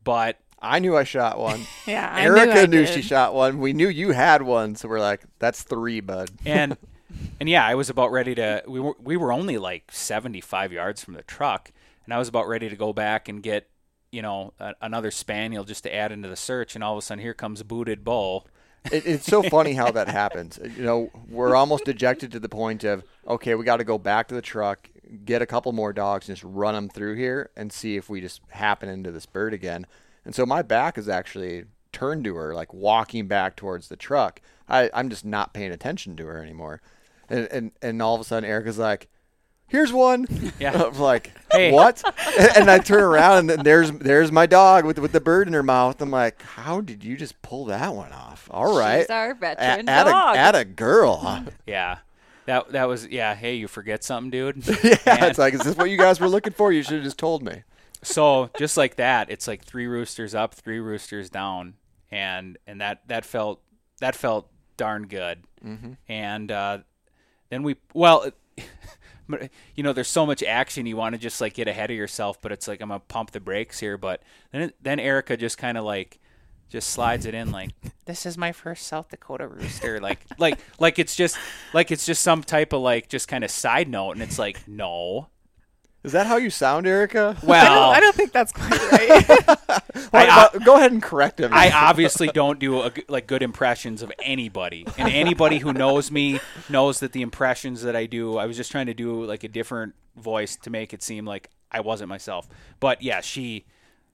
[0.03, 1.61] But I knew I shot one.
[1.85, 3.59] Yeah, I Erica knew, I knew she shot one.
[3.59, 6.77] We knew you had one, so we're like, "That's three, bud." and
[7.39, 8.63] and yeah, I was about ready to.
[8.67, 11.71] We were we were only like seventy five yards from the truck,
[12.05, 13.69] and I was about ready to go back and get
[14.11, 17.01] you know a, another spaniel just to add into the search, and all of a
[17.01, 18.47] sudden here comes a booted bull.
[18.91, 20.59] It, it's so funny how that happens.
[20.59, 23.97] Uh, you know, we're almost dejected to the point of, okay, we got to go
[23.97, 24.89] back to the truck,
[25.25, 28.21] get a couple more dogs, and just run them through here and see if we
[28.21, 29.85] just happen into this bird again.
[30.25, 34.41] And so my back is actually turned to her, like walking back towards the truck.
[34.69, 36.81] I, I'm just not paying attention to her anymore.
[37.29, 39.07] And, and, and all of a sudden, Erica's like,
[39.67, 40.25] here's one.
[40.59, 40.83] Yeah.
[40.85, 41.71] I'm like, Hey.
[41.71, 42.01] what?
[42.39, 45.53] and, and I turn around and there's there's my dog with with the bird in
[45.53, 46.01] her mouth.
[46.01, 48.47] I'm like, how did you just pull that one off?
[48.51, 50.35] All right, She's our veteran at, dog.
[50.35, 51.17] A, at a girl.
[51.17, 51.41] Huh?
[51.67, 51.99] Yeah,
[52.45, 53.35] that that was yeah.
[53.35, 54.65] Hey, you forget something, dude?
[54.83, 56.71] yeah, And- it's like, is this what you guys were looking for?
[56.71, 57.63] You should have just told me.
[58.03, 61.75] so just like that, it's like three roosters up, three roosters down,
[62.09, 63.61] and and that that felt
[63.99, 65.43] that felt darn good.
[65.65, 65.93] Mm-hmm.
[66.07, 66.77] And uh,
[67.49, 68.29] then we well,
[69.75, 72.41] you know, there's so much action you want to just like get ahead of yourself,
[72.41, 73.97] but it's like I'm gonna pump the brakes here.
[73.97, 76.19] But then then Erica just kind of like
[76.69, 77.71] just slides it in like
[78.05, 81.37] this is my first South Dakota rooster like like like it's just
[81.73, 84.67] like it's just some type of like just kind of side note and it's like
[84.67, 85.27] no
[86.07, 87.35] Is that how you sound, Erica?
[87.43, 89.27] I well don't, I don't think that's quite right.
[90.11, 91.51] Why- I- why- uh, go ahead and correct him.
[91.53, 96.09] I obviously don't do a, g- like good impressions of anybody, and anybody who knows
[96.11, 96.39] me
[96.69, 99.49] knows that the impressions that I do, I was just trying to do like a
[99.49, 102.47] different voice to make it seem like I wasn't myself.
[102.79, 103.65] But yeah, she.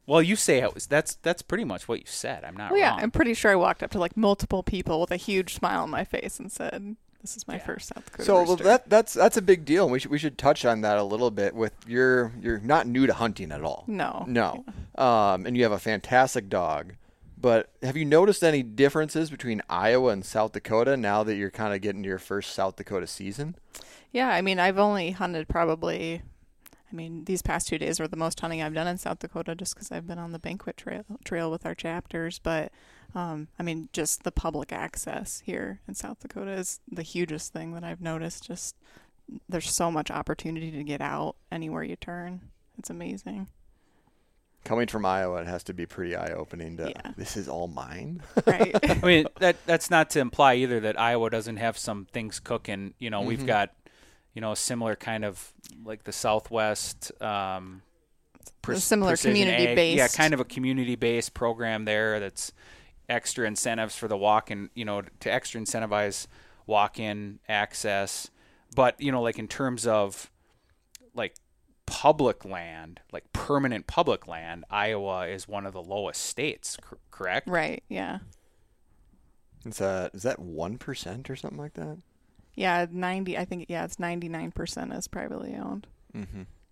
[0.06, 0.88] Well, you say it was.
[0.88, 2.44] That's that's pretty much what you said.
[2.44, 3.00] I'm not well, yeah, wrong.
[3.02, 5.90] I'm pretty sure I walked up to like multiple people with a huge smile on
[5.92, 9.38] my face and said, "This is my first South Dakota So well, that that's that's
[9.38, 9.90] a big deal.
[9.90, 11.56] We should we should touch on that a little bit.
[11.56, 13.86] With your you're not new to hunting at all.
[13.88, 14.26] No.
[14.28, 14.66] No.
[14.96, 16.94] Um, and you have a fantastic dog.
[17.44, 21.74] But have you noticed any differences between Iowa and South Dakota now that you're kind
[21.74, 23.56] of getting to your first South Dakota season?
[24.14, 26.22] Yeah, I mean, I've only hunted probably.
[26.94, 29.56] I mean, these past two days were the most hunting I've done in South Dakota,
[29.56, 32.40] just because I've been on the banquet trail trail with our chapters.
[32.40, 32.72] But
[33.16, 37.74] um, I mean, just the public access here in South Dakota is the hugest thing
[37.74, 38.46] that I've noticed.
[38.46, 38.76] Just
[39.50, 42.42] there's so much opportunity to get out anywhere you turn.
[42.78, 43.48] It's amazing.
[44.64, 46.78] Coming from Iowa, it has to be pretty eye opening.
[46.78, 47.12] To Yeah.
[47.18, 48.22] this is all mine.
[48.46, 48.74] Right.
[48.90, 52.94] I mean that that's not to imply either that Iowa doesn't have some things cooking.
[53.00, 53.72] You know, we've got
[54.34, 57.12] you know a similar kind of like the Southwest.
[57.22, 57.82] Um,
[58.68, 59.98] A similar precision ag- community-based.
[59.98, 62.20] yeah, kind of a community-based program there.
[62.20, 62.52] That's
[63.10, 64.70] extra incentives for the walk-in.
[64.76, 66.28] You know, to extra incentivize
[66.66, 68.30] walk-in access.
[68.76, 70.32] But you know, like in terms of
[71.14, 71.36] like
[71.86, 76.78] public land, like permanent public land, Iowa is one of the lowest states.
[76.82, 77.48] Cor- correct?
[77.48, 77.84] right.
[77.88, 78.20] Yeah.
[79.66, 81.98] Is that is that one percent or something like that?
[82.56, 82.86] Yeah.
[82.92, 83.38] Ninety.
[83.38, 83.66] I think.
[83.70, 83.84] Yeah.
[83.86, 85.88] It's ninety nine percent is privately owned.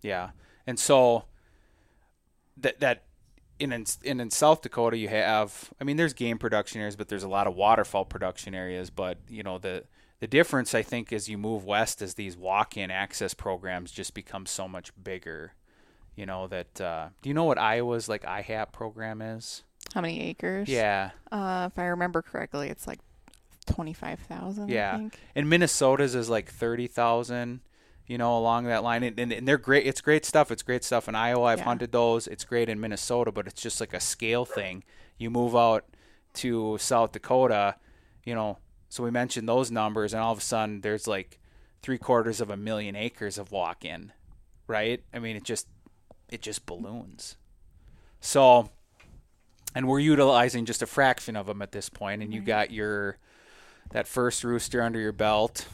[0.03, 0.31] Yeah,
[0.67, 1.25] and so
[2.57, 3.03] that that
[3.59, 7.07] in, in in in South Dakota you have I mean there's game production areas but
[7.07, 9.83] there's a lot of waterfowl production areas but you know the
[10.19, 14.45] the difference I think as you move west is these walk-in access programs just become
[14.45, 15.53] so much bigger
[16.15, 19.63] you know that uh, do you know what Iowa's like IHAP program is
[19.93, 20.67] How many acres?
[20.67, 22.99] yeah Uh, if I remember correctly, it's like
[23.65, 24.69] twenty-five thousand.
[24.69, 25.19] I Yeah, think.
[25.35, 27.61] and Minnesota's is like thirty thousand,
[28.07, 29.85] you know, along that line, and, and, and they're great.
[29.85, 30.51] It's great stuff.
[30.51, 31.43] It's great stuff in Iowa.
[31.45, 31.65] I've Yeah.
[31.65, 32.27] hunted those.
[32.27, 34.83] It's great in Minnesota, but it's just like a scale thing.
[35.17, 35.85] You move out
[36.35, 37.75] to South Dakota,
[38.25, 38.57] you know.
[38.89, 41.39] So we mentioned those numbers, and all of a sudden there's like
[41.81, 44.11] three quarters of a million acres of walk-in,
[44.67, 45.01] right?
[45.13, 45.67] I mean, it just
[46.29, 47.37] it just balloons.
[48.19, 48.69] So,
[49.73, 53.17] and we're utilizing just a fraction of them at this point, and you got your
[53.91, 55.67] that first rooster under your belt.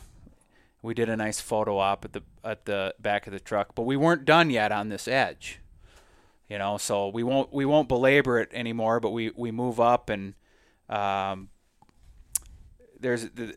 [0.82, 3.84] We did a nice photo op at the at the back of the truck, but
[3.84, 5.60] we weren't done yet on this edge.
[6.50, 10.10] You know, so we won't we won't belabor it anymore, but we we move up
[10.10, 10.34] and
[10.90, 11.50] um,
[13.00, 13.56] there's the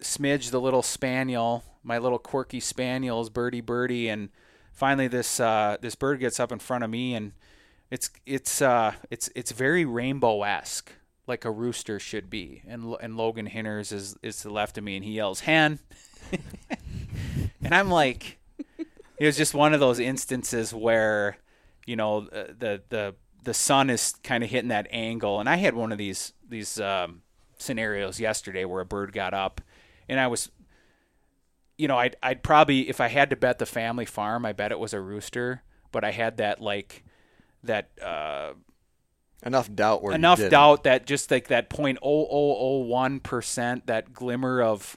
[0.00, 4.30] Smidge, the little spaniel, my little quirky spaniels, Birdie Birdie, and
[4.72, 7.32] finally this uh, this bird gets up in front of me and
[7.90, 10.92] it's it's uh, it's it's very rainbow esque
[11.26, 12.62] like a rooster should be.
[12.66, 15.78] And and Logan Hinners is is to the left of me, and he yells "Han,"
[17.62, 18.38] and I'm like,
[19.18, 21.38] it was just one of those instances where,
[21.86, 25.56] you know, uh, the the the sun is kind of hitting that angle, and I
[25.56, 27.22] had one of these these um,
[27.58, 29.60] scenarios yesterday where a bird got up,
[30.08, 30.50] and I was.
[31.76, 34.70] You know, I'd, I'd probably, if I had to bet the family farm, I bet
[34.70, 35.64] it was a rooster.
[35.90, 37.02] But I had that, like,
[37.64, 38.52] that uh,
[39.44, 43.86] Enough doubt where enough doubt that just like that point oh oh oh one percent,
[43.86, 44.96] that glimmer of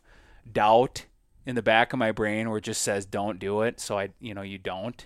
[0.49, 1.05] doubt
[1.45, 3.79] in the back of my brain where it just says don't do it.
[3.79, 5.05] So I, you know, you don't.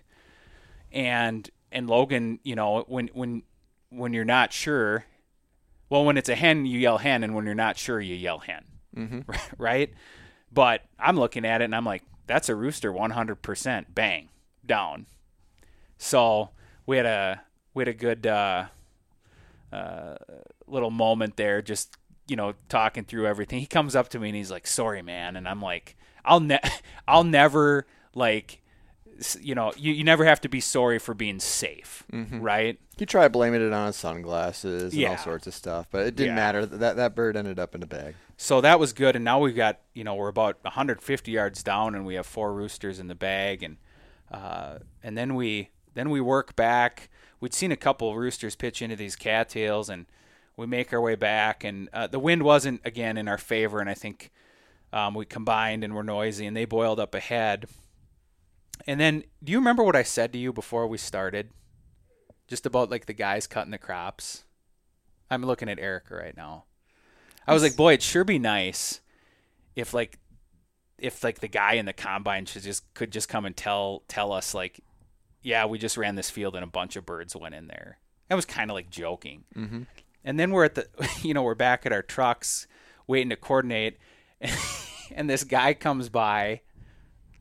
[0.91, 3.43] And and Logan, you know, when when
[3.89, 5.05] when you're not sure,
[5.89, 8.39] well, when it's a hen, you yell hen, and when you're not sure, you yell
[8.39, 8.63] hen,
[8.95, 9.31] mm-hmm.
[9.57, 9.93] right?
[10.51, 14.29] But I'm looking at it and I'm like, that's a rooster, 100%, bang,
[14.65, 15.05] down.
[15.97, 16.49] So
[16.85, 17.41] we had a
[17.73, 18.27] we had a good.
[18.27, 18.65] Uh,
[19.71, 20.15] uh,
[20.67, 21.95] little moment there, just
[22.27, 23.59] you know, talking through everything.
[23.59, 26.59] He comes up to me and he's like, "Sorry, man," and I'm like, "I'll ne-
[27.07, 28.57] I'll never like."
[29.39, 32.79] You know, you, you never have to be sorry for being safe, right?
[32.97, 35.09] He tried blaming it on his sunglasses and Yeah.
[35.11, 36.35] all sorts of stuff, but it didn't Yeah.
[36.35, 36.65] matter.
[36.65, 38.15] That that bird ended up in a bag.
[38.37, 41.93] So that was good, and now we've got you know we're about 150 yards down,
[41.93, 43.77] and we have four roosters in the bag, and
[44.31, 47.09] uh, and then we then we work back.
[47.41, 50.05] We'd seen a couple of roosters pitch into these cattails, and
[50.55, 53.89] we make our way back, and uh, the wind wasn't again in our favor, and
[53.89, 54.31] I think
[54.93, 57.65] um, we combined and were noisy, and they boiled up ahead.
[58.87, 61.49] And then, do you remember what I said to you before we started?
[62.47, 64.43] Just about like the guys cutting the crops.
[65.29, 66.65] I'm looking at Erica right now.
[67.47, 69.01] I was like, boy, it'd sure be nice
[69.75, 70.19] if like
[70.97, 74.31] if like the guy in the combine should just could just come and tell tell
[74.31, 74.81] us like,
[75.41, 77.97] yeah, we just ran this field and a bunch of birds went in there.
[78.29, 79.43] I was kind of like joking.
[79.55, 79.83] Mm-hmm.
[80.23, 80.87] And then we're at the,
[81.21, 82.67] you know, we're back at our trucks
[83.07, 83.97] waiting to coordinate,
[85.15, 86.61] and this guy comes by,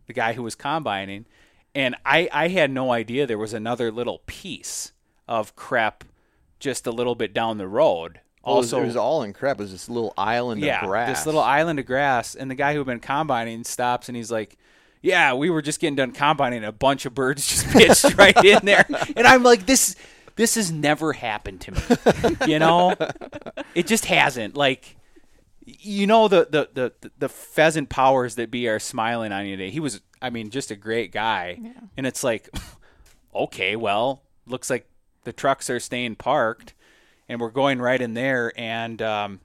[0.07, 1.27] the guy who was combining,
[1.75, 4.93] and I I had no idea there was another little piece
[5.29, 6.03] of CREP
[6.59, 8.21] just a little bit down the road.
[8.45, 9.61] Well, it was- Also, it was all in CREP.
[9.61, 11.19] It was this little island yeah, of grass.
[11.19, 12.35] this little island of grass.
[12.35, 14.59] And the guy who had been combining stops and he's like,
[15.03, 18.37] "Yeah, we were just getting done combining, and a bunch of birds just pitched right
[18.45, 18.87] in there."
[19.17, 19.97] And I'm like, "This,
[20.37, 22.37] this has never happened to me.
[22.47, 22.95] You know,
[23.75, 24.57] it just hasn't.
[24.57, 24.97] Like,
[25.65, 29.71] you know, the the the the pheasant powers that be are smiling on you today.
[29.71, 31.59] He was, I mean, just a great guy.
[31.97, 32.49] And it's like,
[33.35, 34.89] okay, well, looks like
[35.25, 36.75] the trucks are staying parked
[37.29, 39.41] and we're going right in there and um,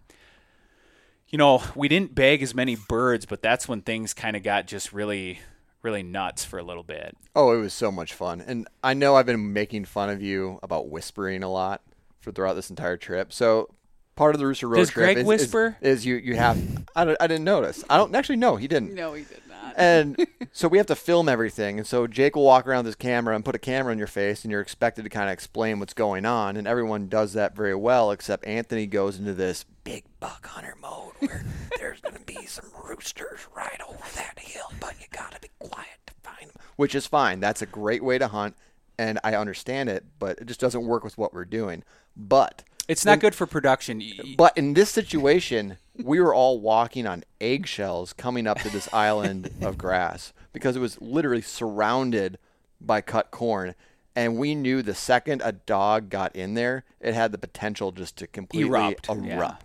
[1.35, 4.67] you know we didn't bag as many birds but that's when things kind of got
[4.67, 5.39] just really
[5.81, 8.39] really nuts for a little bit Oh, it was so much fun.
[8.39, 11.81] And I know I've been making fun of you about whispering a lot
[12.21, 13.33] for throughout this entire trip.
[13.33, 13.67] So
[14.15, 15.77] part of the Rooster Road Does trip Greg is, is- whisper?
[15.81, 16.57] Is, you you have
[16.95, 17.83] I, don't, I didn't notice.
[17.89, 18.95] I don't actually no, he didn't.
[18.95, 19.73] No, he did not.
[19.75, 21.77] And so we have to film everything.
[21.77, 24.07] And so Jake will walk around with his camera and put a camera in your
[24.07, 26.55] face, and you're expected to kind of explain what's going on.
[26.55, 31.13] And everyone does that very well, except Anthony goes into this big buck hunter mode
[31.19, 31.45] where
[31.79, 35.47] there's going to be some roosters right over that hill, but you got to be
[35.59, 37.39] quiet to find them, which is fine.
[37.39, 38.57] That's a great way to hunt,
[38.97, 41.83] and I understand it, but it just doesn't work with what we're doing.
[42.17, 46.59] But it's not good for production Y- y- but in this situation, we were all
[46.59, 52.37] walking on eggshells coming up to this island of grass because it was literally surrounded
[52.81, 53.75] by cut corn.
[54.15, 58.15] And we knew the second a dog got in there, it had the potential just
[58.17, 59.57] to completely Erupt, yeah.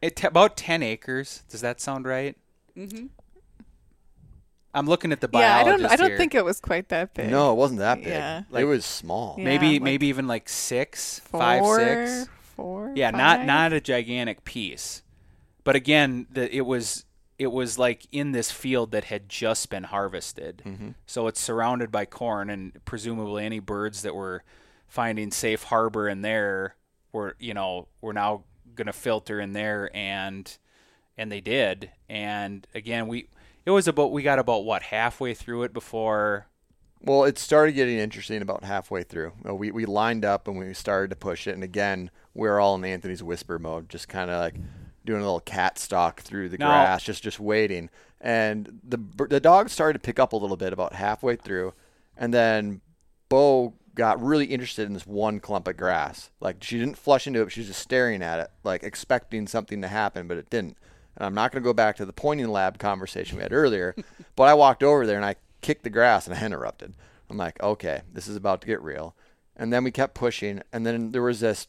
[0.00, 1.44] It t- about ten acres.
[1.48, 2.36] Does that sound right?
[2.76, 3.06] Mm-hmm.
[4.74, 5.66] I'm looking at the biologist.
[5.66, 5.92] Yeah, I don't.
[5.92, 6.18] I don't here.
[6.18, 7.30] think it was quite that big.
[7.30, 8.08] No, it wasn't that big.
[8.08, 8.42] Yeah.
[8.52, 9.36] it was small.
[9.38, 9.44] Yeah.
[9.44, 12.28] maybe like maybe even like six, four, five, six.
[12.56, 12.92] four.
[12.96, 15.02] Yeah, not not a gigantic piece,
[15.62, 17.04] but again, the, it was
[17.42, 20.62] it was like in this field that had just been harvested.
[20.64, 20.90] Mm-hmm.
[21.06, 24.44] So it's surrounded by corn, and presumably any birds that were
[24.86, 26.76] finding safe harbor in there
[27.10, 28.44] were you know were now
[28.76, 30.56] going to filter in there, and
[31.18, 31.90] and they did.
[32.08, 33.28] And again, we
[33.66, 36.46] it was about we got about what halfway through it before
[37.02, 39.32] Well, it started getting interesting about halfway through.
[39.42, 42.76] We we lined up and we started to push it, and again, we are all
[42.76, 44.54] in Anthony's whisper mode, just kind of like
[45.04, 47.90] doing a little cat stalk through the grass, just just waiting.
[48.20, 48.98] And the
[49.28, 51.74] the dog started to pick up a little bit about halfway through,
[52.16, 52.80] and then
[53.28, 56.30] Bo got really interested in this one clump of grass.
[56.40, 59.82] Like she didn't flush into it, she was just staring at it, like expecting something
[59.82, 60.76] to happen, but it didn't.
[61.16, 63.94] And I'm not going to go back to the pointing lab conversation we had earlier,
[64.36, 66.94] but I walked over there and I kicked the grass and a hen erupted.
[67.28, 69.14] I'm like, okay, this is about to get real.
[69.56, 71.66] And then we kept pushing, and then there was this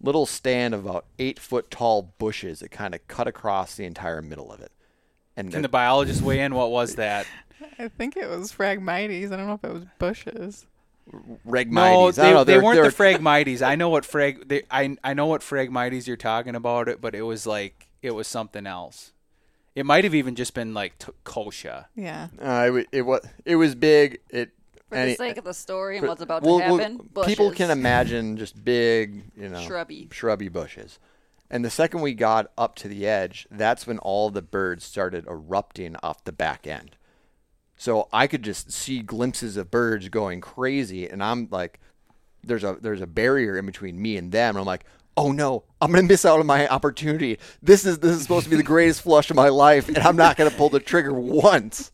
[0.00, 4.22] little stand of about eight foot tall bushes that kind of cut across the entire
[4.22, 4.72] middle of it.
[5.36, 6.54] And can the- the biologist weigh in?
[6.54, 7.26] What was that?
[7.78, 9.30] I think it was Phragmites.
[9.32, 10.66] I don't know if it was bushes.
[11.46, 11.70] Phragmites.
[11.70, 12.44] No, I they, don't know.
[12.44, 13.62] they weren't they're- the Phragmites.
[13.62, 14.48] I know what frag.
[14.48, 16.88] They, I I know what Phragmites you're talking about.
[16.88, 19.12] It, but it was like it was something else.
[19.74, 21.86] It might have even just been like t- kochia.
[21.94, 22.28] Yeah.
[22.40, 24.20] Uh, it, it was it was big.
[24.30, 24.50] It
[24.90, 27.50] For and the sake of the story and what's about we'll- to we'll- happen, people
[27.52, 30.08] can imagine just big, you know, Shrubby.
[30.12, 30.98] shrubby bushes.
[31.48, 35.26] And the second we got up to the edge, that's when all the birds started
[35.26, 36.96] erupting off the back end.
[37.76, 41.80] So I could just see glimpses of birds going crazy, and I'm like,
[42.44, 44.50] there's a there's a barrier in between me and them.
[44.56, 44.84] And I'm like,
[45.16, 47.38] oh no, I'm gonna miss out on my opportunity.
[47.62, 50.16] This is this is supposed to be the greatest flush of my life, and I'm
[50.16, 51.90] not gonna pull the trigger once.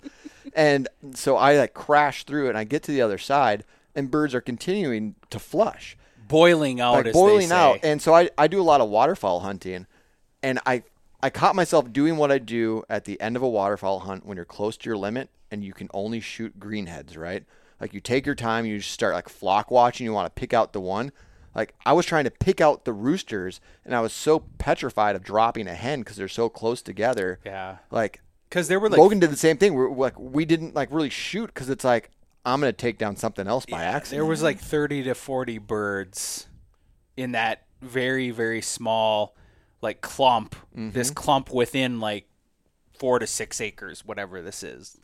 [0.54, 4.10] And so I like crash through it, and I get to the other side, and
[4.10, 5.96] birds are continuing to flush
[6.28, 7.54] Boiling out, like as boiling they say.
[7.54, 7.78] out.
[7.82, 9.86] And so I, I do a lot of waterfowl hunting,
[10.42, 10.82] and I
[11.22, 14.36] I caught myself doing what I do at the end of a waterfowl hunt when
[14.36, 17.44] you're close to your limit and you can only shoot greenheads, right?
[17.80, 20.04] Like you take your time, you just start like flock watching.
[20.04, 21.12] You want to pick out the one.
[21.54, 25.22] Like I was trying to pick out the roosters, and I was so petrified of
[25.22, 27.38] dropping a hen because they're so close together.
[27.44, 28.20] yeah, Like
[28.56, 29.74] because there were like Logan did the same thing.
[29.74, 32.10] We're like we didn't like really shoot because it's like
[32.46, 34.16] I'm gonna take down something else by accident.
[34.16, 36.46] there was like 30 to 40 birds
[37.18, 39.36] in that very very small
[39.82, 40.56] like clump.
[40.74, 40.92] Mm-hmm.
[40.92, 42.28] This clump within like
[42.98, 44.96] four to six acres, whatever this is.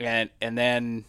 [0.00, 1.04] And and then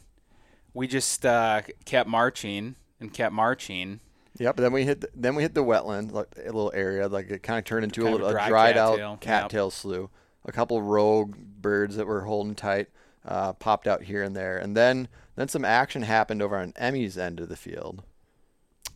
[0.76, 4.00] we just uh, kept marching and kept marching.
[4.38, 4.58] Yep.
[4.58, 7.42] Then we hit the, then we hit the wetland, like a little area, like it
[7.42, 10.10] kind of turned into a Kind little a dry dried cattail, out cattail slough.
[10.46, 12.88] A couple rogue birds that were holding tight
[13.26, 17.18] uh, popped out here and there, and then then some action happened over on Emmy's
[17.18, 18.04] end of the field.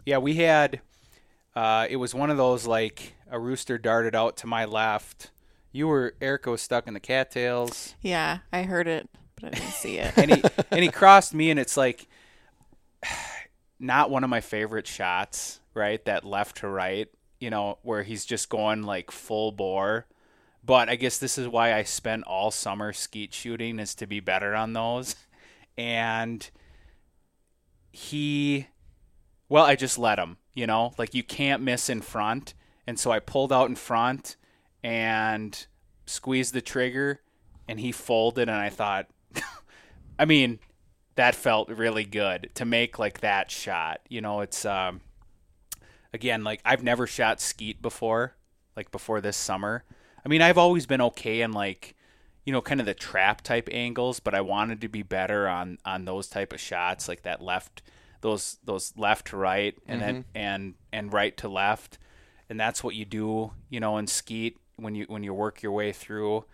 [0.06, 0.82] Yeah, we had.
[1.56, 5.32] Uh, it was one of those like a rooster darted out to my left.
[5.72, 9.72] You were Erica was stuck in the cattails, Yeah, I heard it, but I didn't
[9.72, 10.18] see it.
[10.18, 12.08] and he and he crossed me, and it's like
[13.80, 15.60] not one of my favorite shots.
[15.74, 17.10] Right, that left to right,
[17.42, 20.06] you know, where he's just going like full bore.
[20.66, 24.20] But I guess this is why I spent all summer skeet shooting is to be
[24.20, 25.16] better on those,
[25.78, 26.50] and
[27.92, 28.68] he
[29.48, 32.54] well, I just let him, you know, like you can't miss in front.
[32.88, 34.36] And so I pulled out in front
[34.84, 35.66] and
[36.06, 37.22] squeezed the trigger
[37.68, 39.08] and he folded and I thought
[40.20, 40.60] I mean,
[41.16, 44.02] that felt really good to make like that shot.
[44.10, 45.02] You know, it's um
[46.14, 48.36] again, like I've never shot skeet before,
[48.76, 49.84] like before this summer.
[50.26, 51.96] I mean, I've always been okay in like
[52.46, 55.80] you know, kind of the trap type angles, but I wanted to be better on
[55.84, 57.82] on those type of shots, like that left,
[58.22, 60.38] those those left to right, and then mm-hmm.
[60.38, 61.98] and and right to left,
[62.48, 65.72] and that's what you do, you know, in skeet when you when you work your
[65.72, 66.46] way through.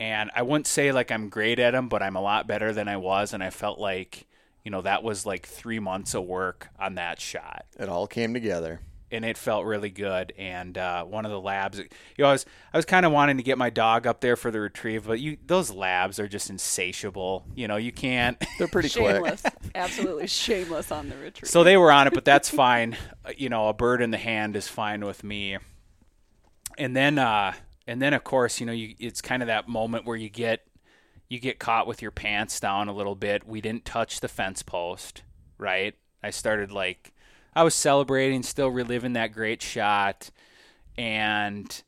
[0.00, 2.88] And I wouldn't say like I'm great at them, but I'm a lot better than
[2.88, 4.26] I was, and I felt like,
[4.64, 8.34] you know, that was like three months of work on that shot It all came
[8.34, 8.80] together.
[9.10, 10.32] And it felt really good.
[10.36, 11.86] And uh, one of the labs, you
[12.18, 14.50] know, I was I was kind of wanting to get my dog up there for
[14.50, 17.44] the retrieve, but you those labs are just insatiable.
[17.54, 18.42] You know, you can't.
[18.58, 19.16] They're pretty quick.
[19.16, 19.42] shameless,
[19.74, 21.50] absolutely shameless on the retreat.
[21.50, 22.96] so they were on it, but that's fine.
[23.24, 25.58] Uh, You know, a bird in the hand is fine with me.
[26.76, 27.54] And then, uh,
[27.86, 30.64] and then of course, you know, you it's kind of that moment where you get
[31.28, 33.46] you get caught with your pants down a little bit.
[33.46, 35.22] We didn't touch the fence post,
[35.58, 35.94] right?
[36.22, 37.12] I started like
[37.58, 40.30] I was celebrating, still reliving that great shot,
[40.96, 41.82] and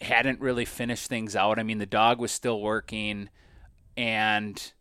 [0.00, 1.60] hadn't really finished things out.
[1.60, 3.28] I mean, the dog was still working,
[3.96, 4.72] and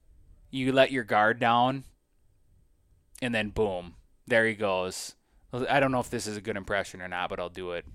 [0.49, 1.83] you let your guard down,
[3.21, 3.93] and then boom,
[4.25, 5.13] there he goes.
[5.53, 7.85] I don't know if this is a good impression or not, but I'll do it.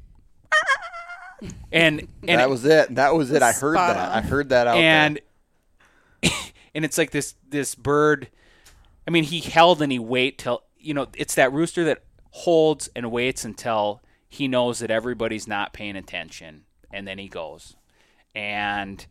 [1.72, 2.95] And and that was it.
[2.97, 3.43] That was it.
[3.43, 3.97] I heard that.
[3.97, 4.18] on.
[4.18, 5.18] I heard that out and
[6.74, 8.28] and it's like this this bird
[9.09, 12.89] i mean he held and he wait till you know it's that rooster that holds
[12.95, 17.74] and waits until he knows that everybody's not paying attention and then he goes
[18.35, 19.07] and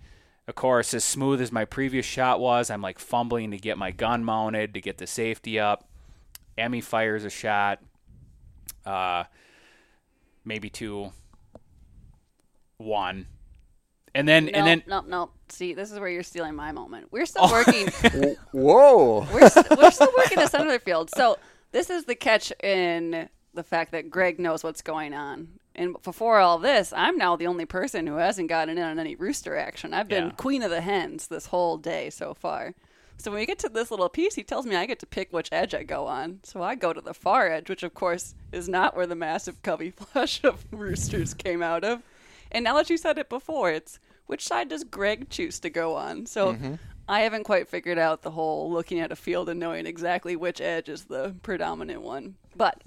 [0.48, 3.92] of course as smooth as my previous shot was i'm like fumbling to get my
[3.92, 5.88] gun mounted to get the safety up
[6.58, 7.80] emmy fires a shot
[8.86, 9.24] uh
[10.46, 11.12] maybe two
[12.78, 13.28] one
[14.16, 15.30] and then No, and then no, no.
[15.50, 17.10] See, this is where you're stealing my moment.
[17.12, 17.88] We're still working.
[18.52, 19.28] Whoa.
[19.32, 21.12] we're, s- we're still working the center field.
[21.16, 21.38] So
[21.72, 25.50] this is the catch in the fact that Greg knows what's going on.
[25.76, 29.16] And before all this, I'm now the only person who hasn't gotten in on any
[29.16, 29.94] rooster action.
[29.94, 30.32] I've been Yeah.
[30.32, 32.74] queen of the hens this whole day so far.
[33.18, 35.32] So when we get to this little piece, he tells me I get to pick
[35.34, 36.40] which edge I go on.
[36.44, 39.62] So I go to the far edge, which of course is not where the massive
[39.62, 42.02] covey flush of roosters came out of.
[42.52, 45.96] And now that you said it before, it's which side does Greg choose to go
[45.96, 46.26] on?
[46.28, 46.76] So mm-hmm.
[47.10, 50.62] I haven't quite figured out the whole looking at a field and knowing exactly which
[50.62, 52.36] edge is the predominant one.
[52.56, 52.84] But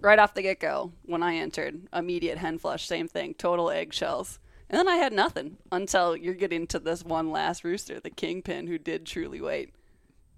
[0.00, 4.38] right off the get go, when I entered, immediate hen flush, same thing, total eggshells.
[4.70, 8.66] And then I had nothing until you're getting to this one last rooster, the kingpin,
[8.66, 9.74] who did truly wait.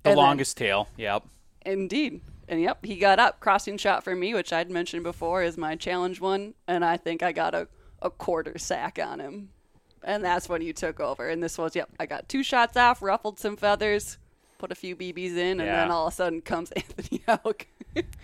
[0.03, 1.23] the And then- longest tail yep
[1.65, 2.23] Indeed.
[2.49, 3.39] And yep, he got up.
[3.39, 6.55] Crossing shot for me, which I'd mentioned before, is my challenge one.
[6.67, 7.69] And I think I got a,
[8.03, 9.51] a quarter sack on him.
[10.03, 11.29] And that's when you took over.
[11.29, 14.17] And this was, yep, I got two shots off, ruffled some feathers,
[14.59, 15.77] put a few BBs in, and Yeah.
[15.83, 17.67] then all of a sudden comes Anthony Hauck.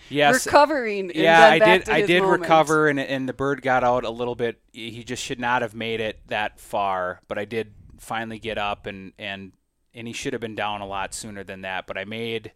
[0.09, 0.45] Yes.
[0.45, 1.11] Recovering.
[1.11, 2.41] and yeah then i back did to i his did moment.
[2.43, 5.75] recover and and the bird got out a little bit he just should not have
[5.75, 9.51] made it that far but i did finally get up and and
[9.93, 12.53] and he should have been down a lot sooner than that but i made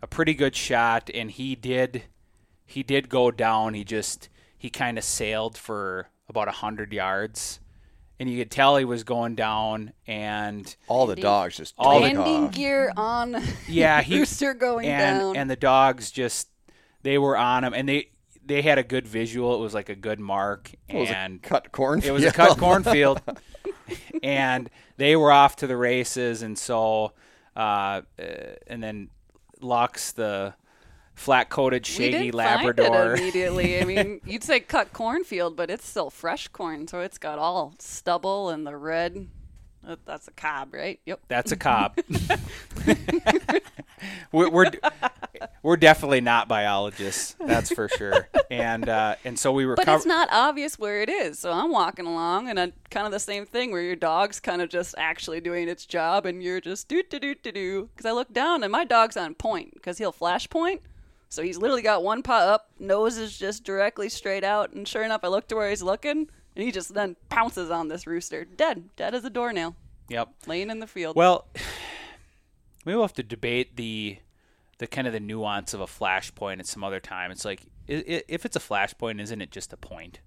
[0.00, 2.04] a pretty good shot and he did
[2.64, 7.58] he did go down he just he kind of sailed for about a hundred yards
[8.18, 12.08] and you could tell he was going down and All the dogs just All the-
[12.10, 15.36] took Landing gear on yeah he rooster going and down.
[15.36, 16.48] and the dogs just
[17.02, 18.10] they were on him and they
[18.44, 21.42] they had a good visual it was like a good mark It was a and
[21.42, 22.00] cut corn.
[22.02, 23.20] it was a cut cornfield
[24.22, 27.12] and they were off to the races and so
[27.56, 28.22] uh, uh,
[28.66, 29.08] and then
[29.60, 30.54] lux the
[31.16, 33.80] flat coated we didn't labrador Find it immediately.
[33.80, 37.74] I mean, you'd say cut cornfield, but it's still fresh corn, so it's got all
[37.78, 39.28] stubble and the red.
[40.04, 40.98] That's a cob, right?
[41.06, 41.20] Yep.
[41.28, 41.96] that's a cob
[44.32, 44.70] we're, we're
[45.62, 49.96] we're definitely not biologists that's for sure and uh, and so we were But cov-
[49.96, 51.38] it's not obvious where it is.
[51.38, 54.62] So I'm walking along, and I'm kind of the same thing where your dog's kind
[54.62, 57.88] of just actually doing its job, and you're just do do do do do.
[57.92, 60.82] Because I look down, and my dog's on point because he'll flash point.
[61.28, 65.02] So he's literally got one paw up, nose is just directly straight out, and sure
[65.02, 68.44] enough, I look to where he's looking, and he just then pounces on this rooster,
[68.44, 69.74] dead, dead as a doornail,
[70.08, 71.16] yep laying in the field.
[71.16, 71.46] Well,
[72.84, 74.18] we will have to debate the
[74.78, 77.30] the kind of the nuance of a flashpoint at some other time.
[77.30, 80.20] It's like if it's a flashpoint, isn't it just a point?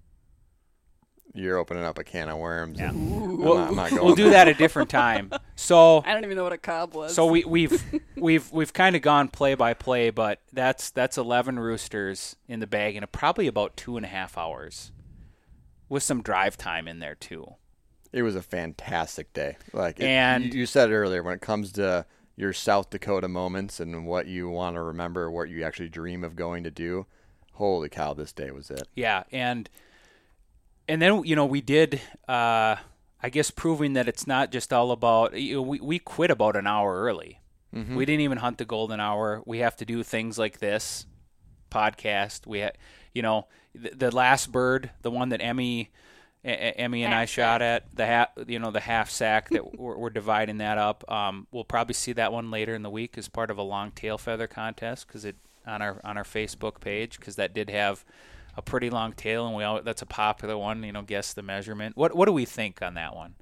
[1.32, 2.78] You're opening up a can of worms.
[2.78, 2.88] Yeah.
[2.90, 5.30] I'm We'll, not- I'm not going we'll do that a different time.
[5.60, 7.14] So I don't even know what a cob was.
[7.14, 7.84] so we, we've
[8.16, 12.66] we've we've kind of gone play by play, but that's that's eleven roosters in the
[12.66, 14.90] bag in a, probably about two and a half hours,
[15.90, 17.56] with some drive time in there too.
[18.10, 19.58] It was a fantastic day.
[19.74, 22.06] Like it, And- you, you said it earlier, when it comes to
[22.36, 26.36] your South Dakota moments and what you want to remember, what you actually dream of
[26.36, 27.04] going to do,
[27.52, 28.88] holy cow, this day was it.
[28.94, 29.68] Yeah, and
[30.90, 32.76] and then you know we did, uh,
[33.22, 35.34] I guess, proving that it's not just all about.
[35.38, 37.40] You know, we we quit about an hour early.
[37.96, 39.42] We didn't even hunt the golden hour.
[39.46, 41.06] We have to do things like this
[41.70, 42.46] podcast.
[42.46, 42.70] We, ha-
[43.14, 45.90] you know, the, the last bird, the one that Emmy.
[46.42, 49.74] E- Emmy and I Half shot at the half, you know, the half sack that
[49.78, 51.04] we're, we're dividing that up.
[51.12, 53.90] Um, we'll probably see that one later in the week as part of a long
[53.90, 55.36] tail feather contest because it
[55.66, 58.06] on our on our Facebook page because that did have
[58.56, 60.82] a pretty long tail and we all, that's a popular one.
[60.82, 61.96] You know, guess the measurement.
[61.96, 63.34] What what do we think on that one?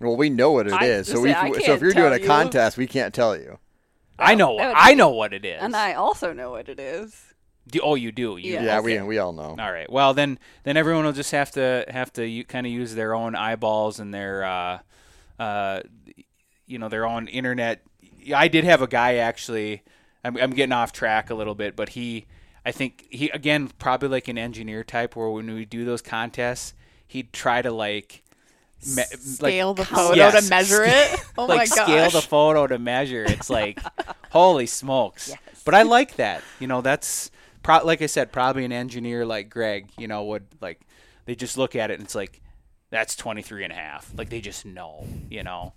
[0.00, 1.08] Well, we know what it I- is.
[1.08, 2.26] So we say, so if you're doing tell a you.
[2.26, 3.58] contest, we can't tell you.
[4.18, 5.60] I know I know what it is.
[5.62, 7.14] and I also know what it is.
[7.70, 8.36] Do- oh, you do.
[8.36, 8.62] You Yeah.
[8.62, 9.00] Yeah, okay.
[9.02, 9.56] we we all know.
[9.58, 9.90] All right.
[9.90, 13.14] Well, then then everyone will just have to have to u- kind of use their
[13.14, 14.78] own eyeballs and their uh,
[15.38, 15.80] uh,
[16.66, 17.82] you know their own internet.
[18.34, 19.82] I did have a guy actually
[20.24, 22.26] I'm, I'm getting off track a little bit, but he,
[22.64, 26.74] I think he again probably like an engineer type where when we do those contests,
[27.06, 28.22] he'd try to like.
[28.94, 31.20] Me, Scale the photo yes, to measure it.
[31.36, 33.24] Oh like my scale the photo to measure.
[33.24, 33.80] It's like,
[34.30, 35.34] holy smokes!
[35.64, 36.44] But I like that.
[36.60, 37.32] You know, that's
[37.64, 39.88] pro- like I said, probably an engineer like Greg.
[39.98, 40.80] You know, would like
[41.24, 42.40] they just look at it and it's like,
[42.90, 44.12] that's 23 and a half.
[44.16, 45.08] Like they just know.
[45.28, 45.74] You know.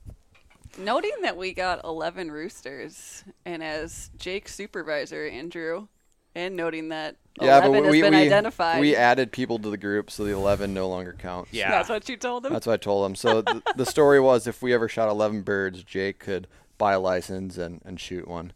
[0.77, 5.87] Noting that we got 11 roosters, and as Jake's supervisor, Andrew,
[6.35, 8.79] and noting that 11 has we, been we, identified.
[8.79, 11.53] we added people to the group, so the 11 no longer counts.
[11.53, 11.71] Yeah.
[11.71, 12.53] That's what you told him?
[12.53, 13.15] That's what I told him.
[13.15, 16.99] So th- the story was if we ever shot 11 birds, Jake could buy a
[16.99, 18.53] license and, and shoot one.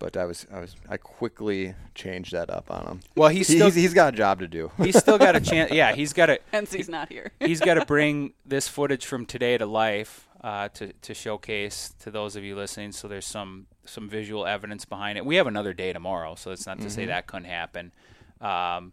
[0.00, 3.00] But I was I was I quickly changed that up on him.
[3.16, 4.70] Well, he's He- still he's, he's got a job to do.
[4.76, 5.70] he's still got a chance.
[5.72, 7.30] Yeah, he's got a Hence, he's not here.
[7.40, 12.10] he's got to bring this footage from today to life uh, to to showcase to
[12.10, 12.92] those of you listening.
[12.92, 15.24] So there's some some visual evidence behind it.
[15.26, 17.92] We have another day tomorrow, so it's not to say that couldn't happen.
[18.40, 18.92] Um,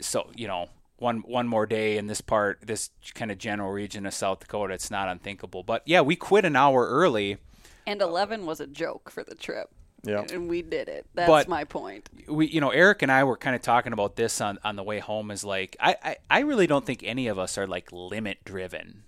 [0.00, 4.06] so you know, one one more day in this part, this kind of general region
[4.06, 5.62] of South Dakota, it's not unthinkable.
[5.62, 7.38] But yeah, we quit an hour early.
[7.86, 9.70] And 11 was a joke for the trip.
[10.02, 10.24] Yeah.
[10.32, 11.06] And we did it.
[11.14, 12.08] That's But- my point.
[12.28, 14.82] we you know Eric and I were kind of talking about this on on the
[14.82, 17.90] way home is like I, I I really don't think any of us are like
[17.92, 19.04] limit driven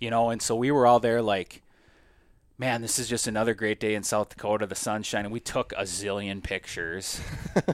[0.00, 1.62] you know and so we were all there like
[2.58, 5.72] man this is just another great day in South Dakota the sunshine and we took
[5.72, 7.20] a zillion pictures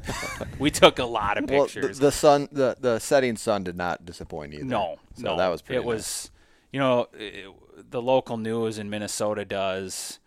[0.59, 3.77] we took a lot of Well, the, pictures the sun, the, the setting sun did
[3.77, 4.65] not disappoint either.
[4.65, 5.83] no so no that was pretty.
[5.83, 6.31] it was
[6.73, 7.47] you know it,
[7.91, 10.19] the local news in Minnesota does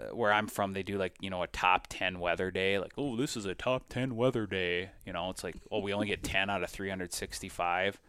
[0.00, 2.78] uh, where I'm from, they do like you know a top ten weather day.
[2.78, 4.90] Like, oh, this is a top ten weather day.
[5.04, 8.00] You know, it's like, oh, we only get ten out of 365.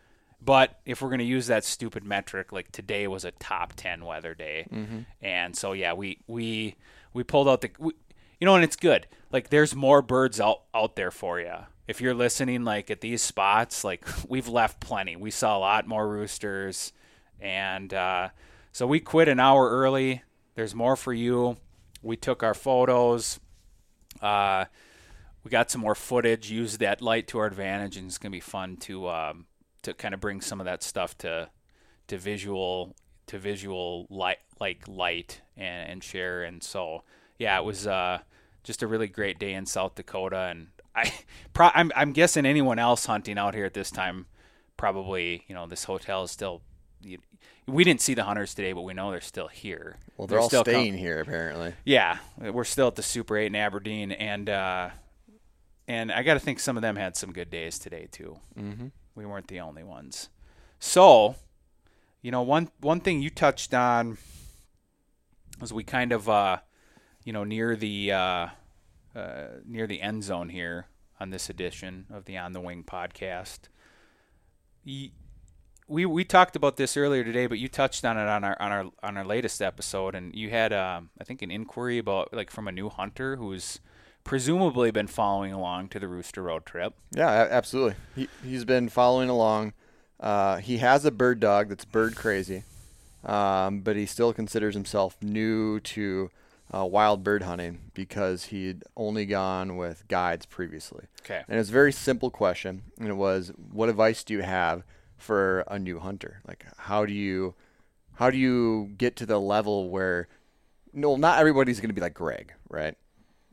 [0.43, 4.33] But if we're gonna use that stupid metric, like today was a top ten weather
[4.33, 4.65] day,
[5.21, 6.75] and so yeah, we we
[7.13, 7.93] we pulled out the, we,
[8.39, 9.05] you know, and it's good.
[9.31, 11.53] Like, there's more birds out out there for you.
[11.87, 15.15] If you're listening, like at these spots, like we've left plenty.
[15.15, 16.91] We saw a lot more roosters,
[17.39, 18.29] and uh,
[18.71, 20.23] so we quit an hour early.
[20.55, 21.57] There's more for you.
[22.01, 23.39] We took our photos.
[24.21, 24.65] Uh,
[25.43, 26.49] we got some more footage.
[26.49, 29.45] Used that light to our advantage, and it's gonna be fun to um,
[29.83, 31.49] to kind of bring some of that stuff to
[32.07, 32.95] to visual
[33.27, 36.43] to visual light like light and, and share.
[36.43, 37.03] And so
[37.37, 38.19] yeah, it was uh,
[38.63, 40.49] just a really great day in South Dakota.
[40.51, 41.11] And I
[41.53, 44.25] pro- I'm I'm guessing anyone else hunting out here at this time
[44.77, 46.61] probably you know this hotel is still.
[47.03, 47.19] You,
[47.67, 49.97] we didn't see the hunters today, but we know they're still here.
[50.17, 51.73] well, they're, all still com- staying here apparently.
[51.85, 54.89] yeah, we're still at the Super Eight in Aberdeen, and uh,
[55.87, 58.37] and I got to think some of them had some good days today too.
[58.59, 58.87] Mm-hmm.
[59.15, 60.29] We weren't the only ones.
[60.79, 61.35] So,
[62.21, 64.17] you know, one one thing you touched on
[65.59, 66.57] was we kind of, uh,
[67.23, 68.47] you know, near the uh,
[69.15, 70.87] uh, near the end zone here
[71.19, 73.59] on this edition of the On the Wing podcast.
[75.87, 78.71] We we talked about this earlier today, but you touched on it on our on
[78.71, 82.49] our on our latest episode, and you had um, I think an inquiry about like
[82.49, 83.79] from a new hunter who's
[84.23, 86.93] presumably been following along to the Rooster Road trip.
[87.11, 87.95] Yeah, absolutely.
[88.15, 89.73] He he's been following along.
[90.19, 92.63] Uh, he has a bird dog that's bird crazy,
[93.25, 96.29] um, but he still considers himself new to
[96.73, 101.05] uh, wild bird hunting because he'd only gone with guides previously.
[101.23, 101.41] Okay.
[101.47, 104.83] And it was a very simple question, and it was, "What advice do you have
[105.17, 106.41] for a new hunter?
[106.47, 107.55] Like, how do you,
[108.15, 110.27] how do you get to the level where,
[110.93, 112.95] no, not everybody's going to be like Greg, right?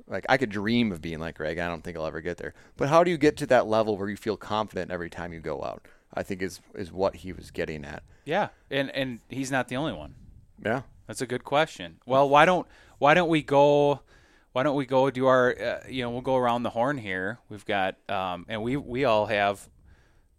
[0.09, 1.59] Like, I could dream of being like Greg.
[1.59, 2.55] I don't think I'll ever get there.
[2.77, 5.41] But how do you get to that level where you feel confident every time you
[5.41, 5.87] go out?
[6.15, 8.03] I think is is what he was getting at.
[8.25, 10.15] Yeah, and and he's not the only one.
[10.65, 10.83] Yeah.
[11.07, 11.99] That's a good question.
[12.07, 12.67] Well, why don't
[12.99, 14.01] why don't we go?
[14.53, 15.55] Why don't we go do our?
[15.59, 17.39] Uh, you know, we'll go around the horn here.
[17.49, 19.69] We've got, um, and we we all have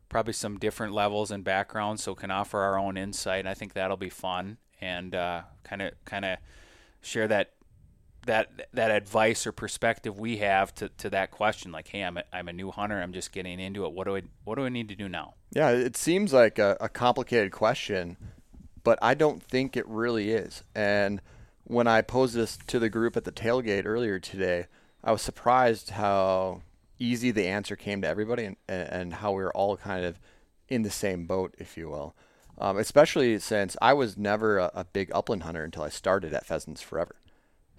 [0.09, 3.45] probably some different levels and backgrounds, so can offer our own insight.
[3.45, 6.37] I think that'll be fun and kind of kind of
[7.01, 7.53] share that
[8.29, 11.71] that that advice or perspective we have to, to that question.
[11.71, 13.01] Like, hey, I'm a, I'm a new hunter.
[13.01, 13.91] I'm just getting into it.
[13.91, 15.33] What do I what do I need to do now?
[15.51, 18.17] Yeah, it seems like a, a complicated question,
[18.83, 20.63] but I don't think it really is.
[20.75, 21.21] And
[21.63, 24.67] when I posed this to the group at the tailgate earlier today,
[25.03, 26.61] I was surprised how
[26.99, 30.19] easy the answer came to everybody and, and how we were all kind of
[30.67, 32.15] in the same boat, if you will.
[32.59, 36.45] Um, especially since I was never a, a big upland hunter until I started at
[36.45, 37.15] Pheasants Forever.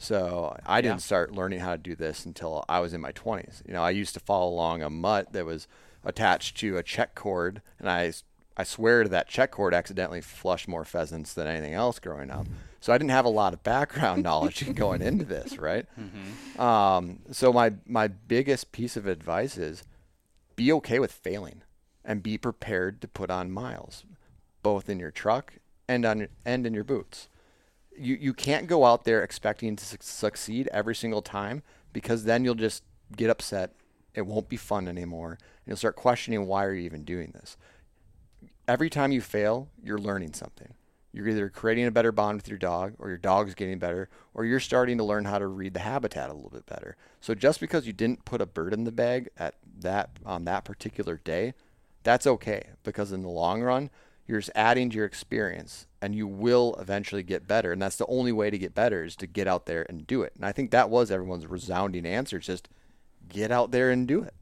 [0.01, 1.01] So I didn't Yeah.
[1.01, 3.63] start learning how to do this until I was in my 20s.
[3.67, 5.69] You know, I used to follow along a mutt that was
[6.03, 8.13] attached to a check cord, and I
[8.57, 12.47] I swear to that check cord accidentally flushed more pheasants than anything else growing up.
[12.81, 15.87] So I didn't have a lot of background knowledge going into this, right?
[16.59, 19.85] Um, so my my biggest piece of advice is
[20.57, 21.63] be okay with failing
[22.05, 24.05] and be prepared to put on miles,
[24.63, 25.55] both in your truck
[25.87, 27.29] and on and in your boots.
[28.01, 32.45] You you can't go out there expecting to su- succeed every single time because then
[32.45, 32.83] you'll just
[33.17, 33.75] get upset.
[34.15, 37.57] It won't be fun anymore, and you'll start questioning why are you even doing this.
[38.67, 40.75] Every time you fail, you're learning something.
[41.13, 44.45] You're either creating a better bond with your dog, or your dog's getting better, or
[44.45, 46.97] you're starting to learn how to read the habitat a little bit better.
[47.21, 50.65] So just because you didn't put a bird in the bag at that on that
[50.65, 51.55] particular day,
[52.03, 53.91] that's okay because in the long run,
[54.31, 57.73] you're just adding to your experience and you will eventually get better.
[57.73, 60.23] And that's the only way to get better is to get out there and do
[60.23, 60.33] it.
[60.37, 62.37] And I think that was everyone's resounding answer.
[62.37, 62.69] It's just
[63.29, 64.35] get out there and do it.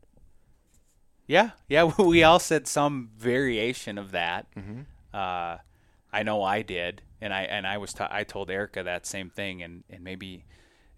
[1.26, 4.46] Yeah, yeah, we all said some variation of that.
[5.12, 5.58] Uh,
[6.12, 9.28] I know I did, and I and I was t- I told Erica that same
[9.28, 10.44] thing, and, and maybe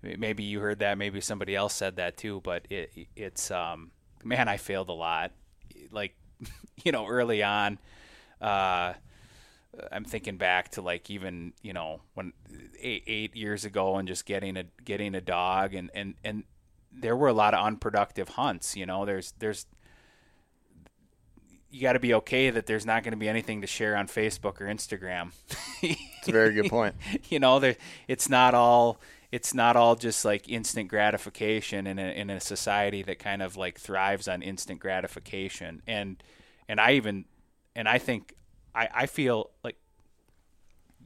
[0.02, 2.40] maybe you heard that, maybe somebody else said that too.
[2.42, 3.90] But it it's um
[4.22, 5.32] man, I failed a lot,
[5.90, 6.14] like
[6.84, 7.78] you know early on.
[8.40, 8.94] Uh,
[9.92, 12.32] I'm thinking back to like even you know when
[12.80, 16.44] eight, eight years ago and just getting a getting a dog and and and
[16.92, 18.76] there were a lot of unproductive hunts.
[18.76, 19.66] You know, there's there's
[21.70, 24.08] you got to be okay that there's not going to be anything to share on
[24.08, 25.32] Facebook or Instagram.
[25.82, 26.94] It's a very good point.
[27.30, 27.76] you know, there
[28.06, 29.00] it's not all
[29.32, 33.56] it's not all just like instant gratification in a in a society that kind of
[33.56, 35.80] like thrives on instant gratification.
[35.86, 36.22] And
[36.68, 37.24] and I even
[37.74, 38.34] and I think
[38.74, 39.76] I I feel like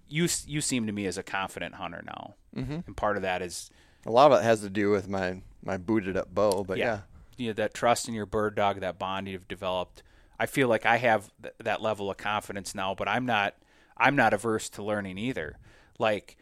[0.08, 2.78] you you seem to me as a confident hunter now, mm-hmm.
[2.86, 3.70] and part of that is
[4.06, 7.00] A lot of it has to do with my my booted up bow, but yeah.
[7.36, 10.02] you know, that trust in your bird dog, that bond you've developed.
[10.38, 13.54] I feel like I have th- that level of confidence now, but I'm not
[13.96, 15.56] I'm not averse to learning either.
[15.98, 16.36] Like,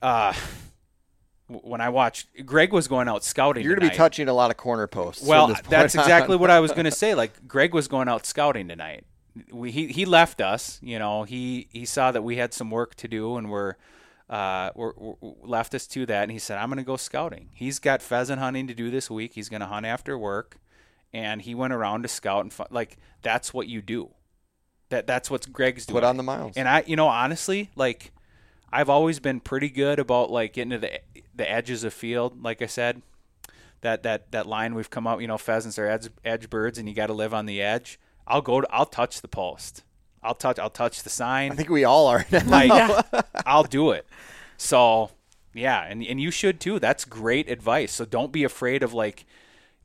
[0.00, 0.32] uh,
[1.48, 4.50] when I watched Greg was going out scouting, You're going to be touching a lot
[4.50, 5.26] of corner posts.
[5.26, 6.02] Well, that's on.
[6.02, 7.14] exactly what I was going to say.
[7.14, 9.04] Like Greg was going out scouting tonight.
[9.50, 10.78] We, he he left us.
[10.82, 13.74] You know, he he saw that we had some work to do, and we're.
[14.30, 17.48] Uh, we're, we're left us to that, and he said, "I'm going to go scouting."
[17.54, 19.32] He's got pheasant hunting to do this week.
[19.32, 20.58] He's going to hunt after work,
[21.14, 24.10] and he went around to scout and like that's what you do.
[24.90, 25.94] That that's what Greg's doing.
[25.94, 26.56] Put on the miles.
[26.56, 28.12] And I, you know, honestly, like
[28.72, 31.00] I've always been pretty good about like getting to the
[31.38, 32.42] the edges of field.
[32.42, 33.00] Like I said,
[33.80, 35.20] that that that line we've come out.
[35.20, 37.98] You know, pheasants are edge edge birds, and you got to live on the edge.
[38.26, 38.60] I'll go.
[38.60, 39.82] To, I'll touch the post.
[40.22, 40.58] I'll touch.
[40.58, 41.52] I'll touch the sign.
[41.52, 42.42] I think we all are now.
[42.46, 43.06] like
[43.46, 44.06] I'll do it.
[44.58, 45.10] So
[45.54, 46.78] yeah, and and you should too.
[46.78, 47.92] That's great advice.
[47.92, 49.24] So don't be afraid of like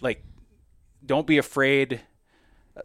[0.01, 0.23] like
[1.05, 2.01] don't be afraid
[2.75, 2.81] uh,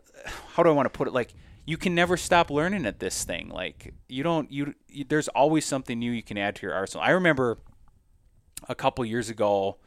[0.54, 1.32] how do I want to put it like
[1.64, 3.48] you can never stop learning at this thing.
[3.50, 7.04] Like you don't you, you there's always something new you can add to your arsenal.
[7.04, 7.58] I remember
[8.68, 9.78] a couple years ago.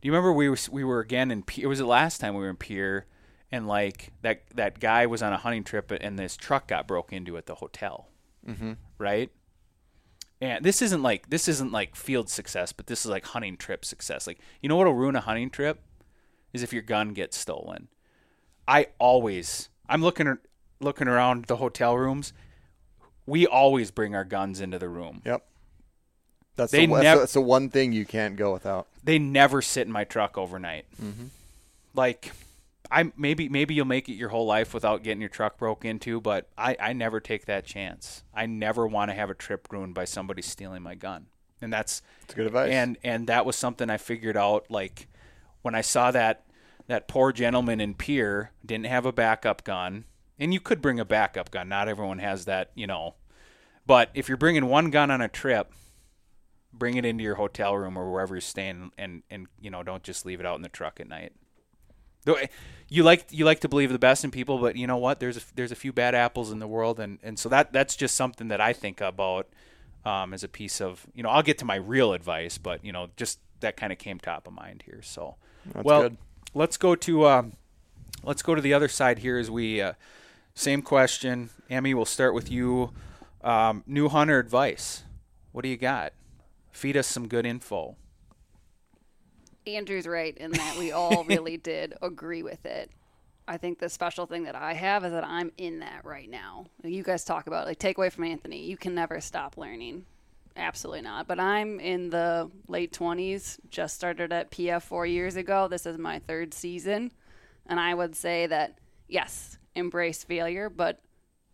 [0.00, 1.66] Do you remember we were we were again in Pierre?
[1.66, 3.06] It was the last time we were in Pierre,
[3.50, 7.12] and like that that guy was on a hunting trip, and this truck got broke
[7.12, 8.08] into at the hotel.
[8.46, 8.72] Mm-hmm.
[8.98, 9.30] Right.
[10.40, 13.84] And this isn't like this isn't like field success, but this is like hunting trip
[13.84, 14.26] success.
[14.26, 15.80] Like you know what'll ruin a hunting trip
[16.52, 17.88] is if your gun gets stolen.
[18.68, 20.38] I always I'm looking
[20.80, 22.32] looking around the hotel rooms.
[23.24, 25.22] We always bring our guns into the room.
[25.24, 25.44] Yep.
[26.56, 28.86] That's, They the, that's, the, that's the one thing you can't go without.
[29.04, 30.86] They never sit in my truck overnight.
[31.02, 31.26] Mm-hmm.
[31.94, 32.32] Like
[32.90, 36.20] I maybe maybe you'll make it your whole life without getting your truck broke into,
[36.20, 38.22] but I I never take that chance.
[38.34, 41.26] I never want to have a trip ruined by somebody stealing my gun.
[41.60, 42.70] And that's It's good advice.
[42.70, 45.08] and and that was something I figured out like
[45.62, 46.44] when I saw that
[46.86, 50.04] that poor gentleman in Pierre didn't have a backup gun,
[50.38, 51.68] and you could bring a backup gun.
[51.68, 53.14] Not everyone has that, you know.
[53.86, 55.72] But if you're bringing one gun on a trip,
[56.72, 60.02] bring it into your hotel room or wherever you're staying, and and you know don't
[60.02, 61.32] just leave it out in the truck at night.
[62.26, 62.46] Eh,
[62.88, 65.20] You like you like to believe the best in people, but you know what?
[65.20, 67.96] There's a, there's a few bad apples in the world, and, and so that that's
[67.96, 69.48] just something that I think about
[70.04, 72.92] um, as a piece of you know I'll get to my real advice, but you
[72.92, 75.00] know just that kind of came top of mind here.
[75.02, 75.36] So
[75.72, 76.16] That's well, good.
[76.54, 77.52] let's go to um,
[78.22, 79.94] let's go to the other side here as we uh,
[80.54, 81.50] same question.
[81.68, 82.92] Emmy, we'll start with you.
[83.42, 85.04] Um, new hunter advice.
[85.52, 86.12] What do you got?
[86.76, 87.96] Feed us some good info.
[89.66, 92.90] Andrew's right in that we all really did agree with it.
[93.48, 96.66] I think the special thing that I have is that I'm in that right now.
[96.84, 98.66] You guys talk about like take away from Anthony.
[98.66, 100.04] You can never stop learning.
[100.54, 101.26] Absolutely not.
[101.26, 105.68] But I'm in the late 20s, just started at PF 4 years ago.
[105.68, 107.10] This is my third season,
[107.64, 108.76] and I would say that
[109.08, 111.00] yes, embrace failure, but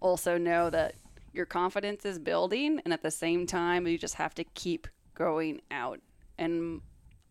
[0.00, 0.96] also know that
[1.32, 5.60] your confidence is building and at the same time you just have to keep going
[5.70, 6.00] out.
[6.38, 6.80] And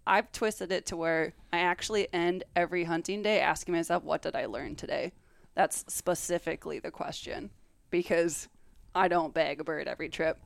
[0.05, 4.36] I've twisted it to where I actually end every hunting day asking myself, what did
[4.36, 5.11] I learn today?
[5.55, 7.51] That's specifically the question
[7.89, 8.47] because
[8.95, 10.39] I don't bag a bird every trip.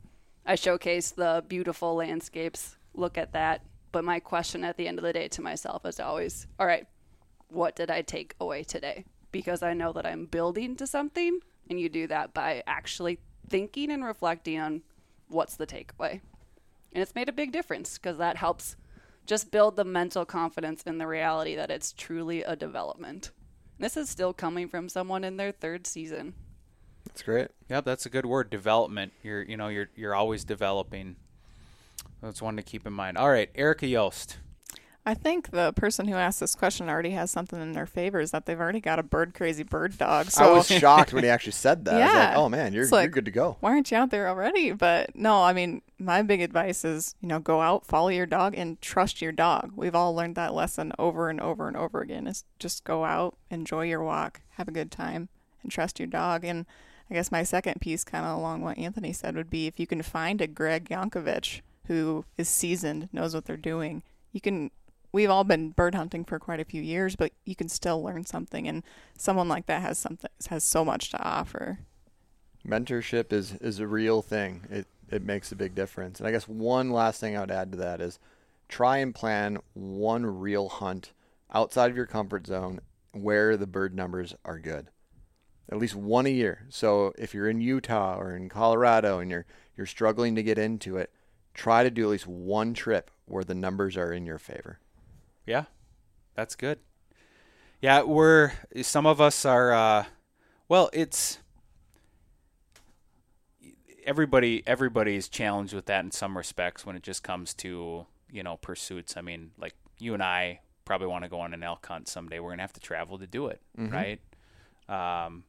[0.44, 3.62] I showcase the beautiful landscapes, look at that.
[3.92, 6.86] But my question at the end of the day to myself is always, all right,
[7.48, 9.04] what did I take away today?
[9.32, 13.18] Because I know that I'm building to something, and you do that by actually
[13.48, 14.82] thinking and reflecting on
[15.28, 16.20] what's the takeaway.
[16.96, 18.74] And it's made a big difference because that helps
[19.26, 23.32] just build the mental confidence in the reality that it's truly a development.
[23.78, 26.32] This is still coming from someone in their third season.
[27.04, 27.48] That's great.
[27.68, 28.48] Yep, that's a good word.
[28.48, 29.12] Development.
[29.22, 31.16] You're you know you're you're always developing.
[32.22, 33.18] That's one to keep in mind.
[33.18, 34.38] All right, Erica Yost.
[35.08, 38.32] I think the person who asked this question already has something in their favor is
[38.32, 40.26] that they've already got a bird crazy bird dog.
[40.32, 41.94] So I was shocked when he actually said that.
[41.94, 42.34] I was like, Yeah.
[42.36, 43.56] oh man, you're, like- you're good to go.
[43.60, 44.72] why aren't you out there already?
[44.72, 48.54] But no, I mean, my big advice is, you know, go out, follow your dog,
[48.58, 49.70] and trust your dog.
[49.76, 52.26] We've all learned that lesson over and over and over again.
[52.26, 55.28] Is just go out, enjoy your walk, have a good time,
[55.62, 56.44] and trust your dog.
[56.44, 56.66] And
[57.08, 59.86] I guess my second piece, kind of along what Anthony said, would be if you
[59.86, 64.02] can find a Greg Yankovic who is seasoned, knows what they're doing,
[64.32, 64.72] you can.
[65.16, 68.26] We've all been bird hunting for quite a few years, but you can still learn
[68.26, 68.82] something, and
[69.16, 71.78] someone like that has something has so much to offer.
[72.68, 74.66] mentorship is is a real thing.
[74.70, 76.20] It it makes a big difference.
[76.20, 78.18] And I guess one last thing I would add to that is
[78.68, 81.14] try and plan one real hunt
[81.50, 82.80] outside of your comfort zone
[83.12, 84.88] where the bird numbers are good.
[85.70, 86.66] At least one a year.
[86.68, 89.46] So if you're in Utah or in Colorado and you're
[89.78, 91.10] you're struggling to get into it,
[91.54, 94.78] try to do at least one trip where the numbers are in your favor.
[95.46, 95.64] Yeah,
[96.34, 96.78] that's good.
[97.80, 99.72] Yeah, we're some of us are.
[99.72, 100.04] Uh,
[100.68, 101.38] well, it's
[104.04, 104.62] everybody.
[104.66, 108.56] Everybody is challenged with that in some respects when it just comes to you know
[108.56, 109.16] pursuits.
[109.16, 112.38] I mean, like you and I probably want to go on an elk hunt someday.
[112.40, 114.20] We're gonna have to travel to do it, right?
[114.88, 115.44] Um,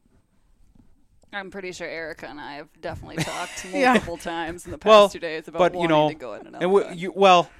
[1.32, 3.92] I'm pretty sure Erica and I have definitely talked Yeah.
[3.92, 6.34] multiple times in the past well, two days about but wanting you know, to go
[6.34, 6.98] in an and elk w- hunt.
[6.98, 7.50] you, well,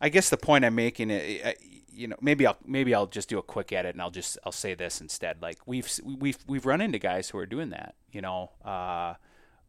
[0.00, 1.56] I guess the point I'm making, i- i-
[1.90, 4.52] you know, maybe I'll maybe I'll just do a quick edit and I'll just I'll
[4.52, 5.42] say this instead.
[5.42, 7.96] Like we've we've we've run into guys who are doing that.
[8.12, 9.14] You know, uh,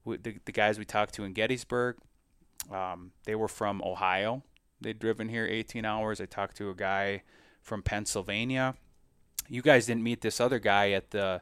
[0.05, 1.97] the the guys we talked to in Gettysburg,
[2.71, 4.43] um, they were from Ohio.
[4.82, 6.21] They'd driven here 18 hours.
[6.21, 7.23] I talked to a guy
[7.61, 8.75] from Pennsylvania.
[9.49, 11.41] You guys didn't meet this other guy at the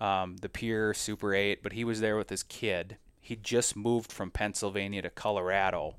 [0.00, 2.96] um, the Pierre Super 8, but he was there with his kid.
[3.20, 5.96] He just moved from Pennsylvania to Colorado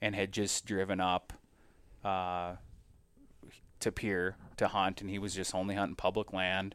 [0.00, 1.32] and had just driven up
[2.06, 2.56] uh,
[3.80, 6.74] to Pierre to hunt, and he was just only hunting public land.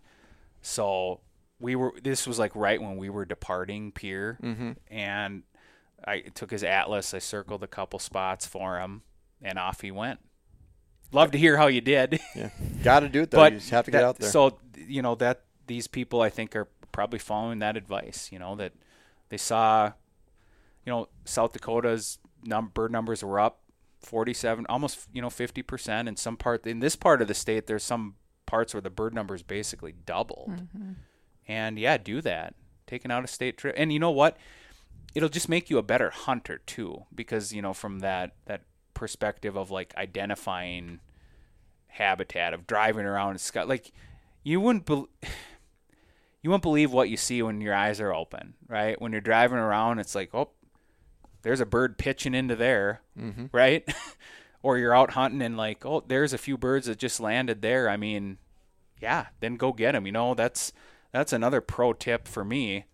[0.61, 1.21] So
[1.59, 1.93] we were.
[2.01, 4.37] This was like right when we were departing Pierre,
[4.89, 5.43] and
[6.05, 7.13] I took his atlas.
[7.13, 9.03] I circled a couple spots for him,
[9.41, 10.19] and off he went.
[11.13, 12.19] Love to hear how you did.
[12.35, 12.49] Yeah.
[12.83, 13.37] Got to do it though.
[13.39, 14.29] but you just have to that- get out there.
[14.29, 18.29] So you know that these people, I think, are probably following that advice.
[18.31, 18.73] You know that
[19.29, 19.91] they saw,
[20.85, 23.60] you know, South Dakota's num- bird numbers were up
[24.01, 26.07] forty-seven, almost you know fifty percent.
[26.07, 29.13] In some part, in this part of the state, there's some parts where the bird
[29.13, 30.51] numbers basically doubled.
[30.51, 30.91] Mm-hmm.
[31.47, 32.55] And yeah, do that.
[32.87, 34.37] Take an out-of-state trip, and you know what?
[35.15, 39.55] It'll just make you a better hunter too, because you know from that that perspective
[39.55, 40.99] of like identifying
[41.87, 43.91] habitat of driving around it's got like
[44.43, 45.09] you wouldn't bel
[46.41, 49.57] you wouldn't believe what you see when your eyes are open right when you're driving
[49.57, 50.49] around it's like oh
[51.41, 53.45] there's a bird pitching into there mm-hmm.
[53.51, 53.87] right
[54.63, 57.89] or you're out hunting and like oh there's a few birds that just landed there
[57.89, 58.37] i mean
[59.01, 60.71] yeah then go get them you know that's
[61.11, 62.85] that's another pro tip for me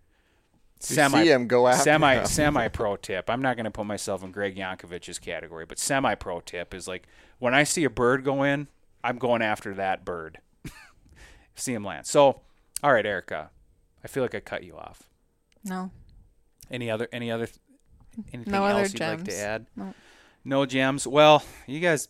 [0.80, 2.26] you see 'em, go after semi 'em.
[2.26, 3.30] semi pro tip.
[3.30, 6.88] I'm not going to put myself in Greg Yankovic's category, but semi pro tip is
[6.88, 7.08] like
[7.39, 8.68] when I see a bird go in,
[9.04, 10.39] I'm going after that bird.
[11.56, 12.06] see him land.
[12.06, 12.41] So,
[12.84, 13.50] all right, Erica,
[14.04, 15.10] I feel like I cut you off.
[15.64, 15.91] No,
[16.70, 17.48] Any other any other
[18.34, 19.65] anything No else you'd like to add?
[19.76, 19.93] No.
[20.43, 21.05] No gems.
[21.05, 22.09] Well, you guys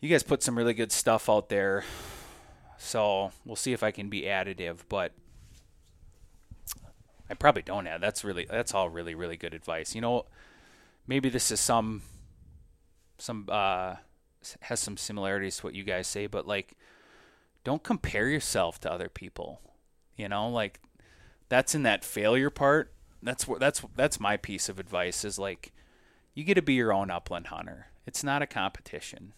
[0.00, 1.84] you guys put some really good stuff out there.
[2.76, 5.12] So, we'll see if I can be additive, but
[7.30, 8.00] I probably don't add.
[8.00, 9.94] That's really that's all really really good advice.
[9.94, 10.26] You know,
[11.06, 12.02] maybe this is some
[13.18, 13.96] some uh
[14.60, 16.76] has some similarities to what you guys say, but like
[17.64, 19.60] don't compare yourself to other people.
[20.16, 20.80] You know, like
[21.48, 22.93] that's in that failure part.
[23.24, 25.72] That's what that's that's my piece of advice is like
[26.34, 27.88] you get to be your own upland hunter.
[28.06, 29.32] It's not a competition,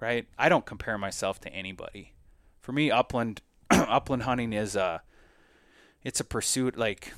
[0.00, 0.26] right?
[0.36, 2.12] I don't compare myself to anybody.
[2.60, 5.02] For me, upland upland hunting is a
[6.02, 7.12] it's a pursuit like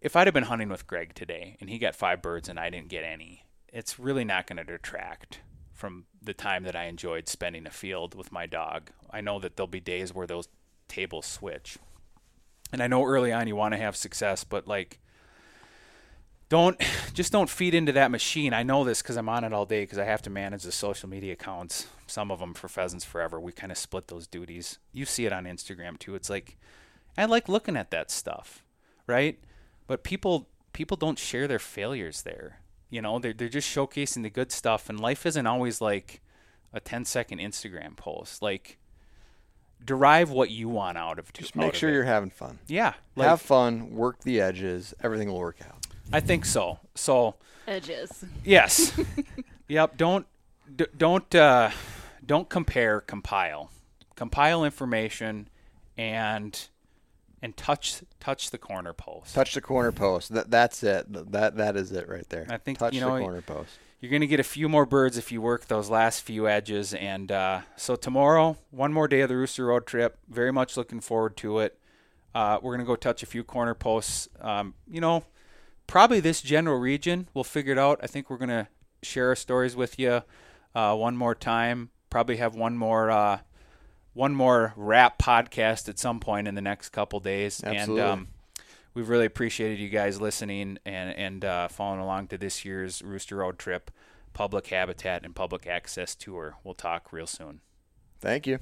[0.00, 2.70] if I'd have been hunting with Greg today and he got five birds and I
[2.70, 5.40] didn't get any, it's really not going to detract
[5.74, 8.90] from the time that I enjoyed spending a field with my dog.
[9.10, 10.48] I know that there'll be days where those
[10.88, 11.78] tables switch.
[12.72, 15.00] And I know early on you want to have success, but like
[16.50, 16.80] don't
[17.14, 18.52] just don't feed into that machine.
[18.52, 20.72] I know this because I'm on it all day because I have to manage the
[20.72, 21.86] social media accounts.
[22.06, 23.40] Some of them for Pheasants Forever.
[23.40, 24.78] We kind of split those duties.
[24.92, 26.14] You see it on Instagram too.
[26.14, 26.58] It's like
[27.16, 28.64] I like looking at that stuff,
[29.06, 29.38] right?
[29.86, 32.60] But people people don't share their failures there.
[32.90, 36.20] You know, they're they're just showcasing the good stuff, and life isn't always like
[36.72, 38.42] a 10 second Instagram post.
[38.42, 38.78] Like
[39.84, 41.94] derive what you want out of Just out make of sure it.
[41.94, 42.58] you're having fun.
[42.66, 42.94] yeah.
[43.16, 45.86] Like, Have fun, work the edges, everything will work out.
[46.12, 46.78] I think so.
[46.94, 48.24] So Edges.
[48.44, 48.92] Yes.
[49.68, 49.96] yep.
[49.96, 50.26] Don't
[50.74, 51.70] d- don't uh,
[52.24, 53.00] don't compare.
[53.00, 53.70] Compile.
[54.16, 55.48] Compile information,
[55.96, 56.68] and
[57.42, 59.34] and touch touch the corner post.
[59.34, 60.34] Touch the corner post.
[60.34, 61.06] That that's it.
[61.32, 62.46] That that is it right there.
[62.50, 63.70] I think, touch you know, the corner post.
[64.00, 66.94] You're gonna get a few more birds if you work those last few edges.
[66.94, 70.18] And uh, so tomorrow, one more day of the Rooster Road trip.
[70.28, 71.78] Very much looking forward to it.
[72.34, 74.28] Uh, we're gonna go touch a few corner posts.
[74.40, 75.24] Um, you know,
[75.86, 77.28] probably this general region.
[77.34, 78.00] We'll figure it out.
[78.02, 78.68] I think we're gonna
[79.02, 80.22] share our stories with you
[80.74, 81.90] uh, one more time.
[82.08, 83.40] Probably have one more uh,
[84.14, 87.62] one more wrap podcast at some point in the next couple days.
[87.62, 88.02] Absolutely.
[88.02, 88.28] And um,
[88.94, 93.36] we've really appreciated you guys listening and and uh, following along to this year's Rooster
[93.36, 93.90] Road trip,
[94.32, 96.56] public habitat and public access tour.
[96.64, 97.60] We'll talk real soon.
[98.20, 98.58] Thank you.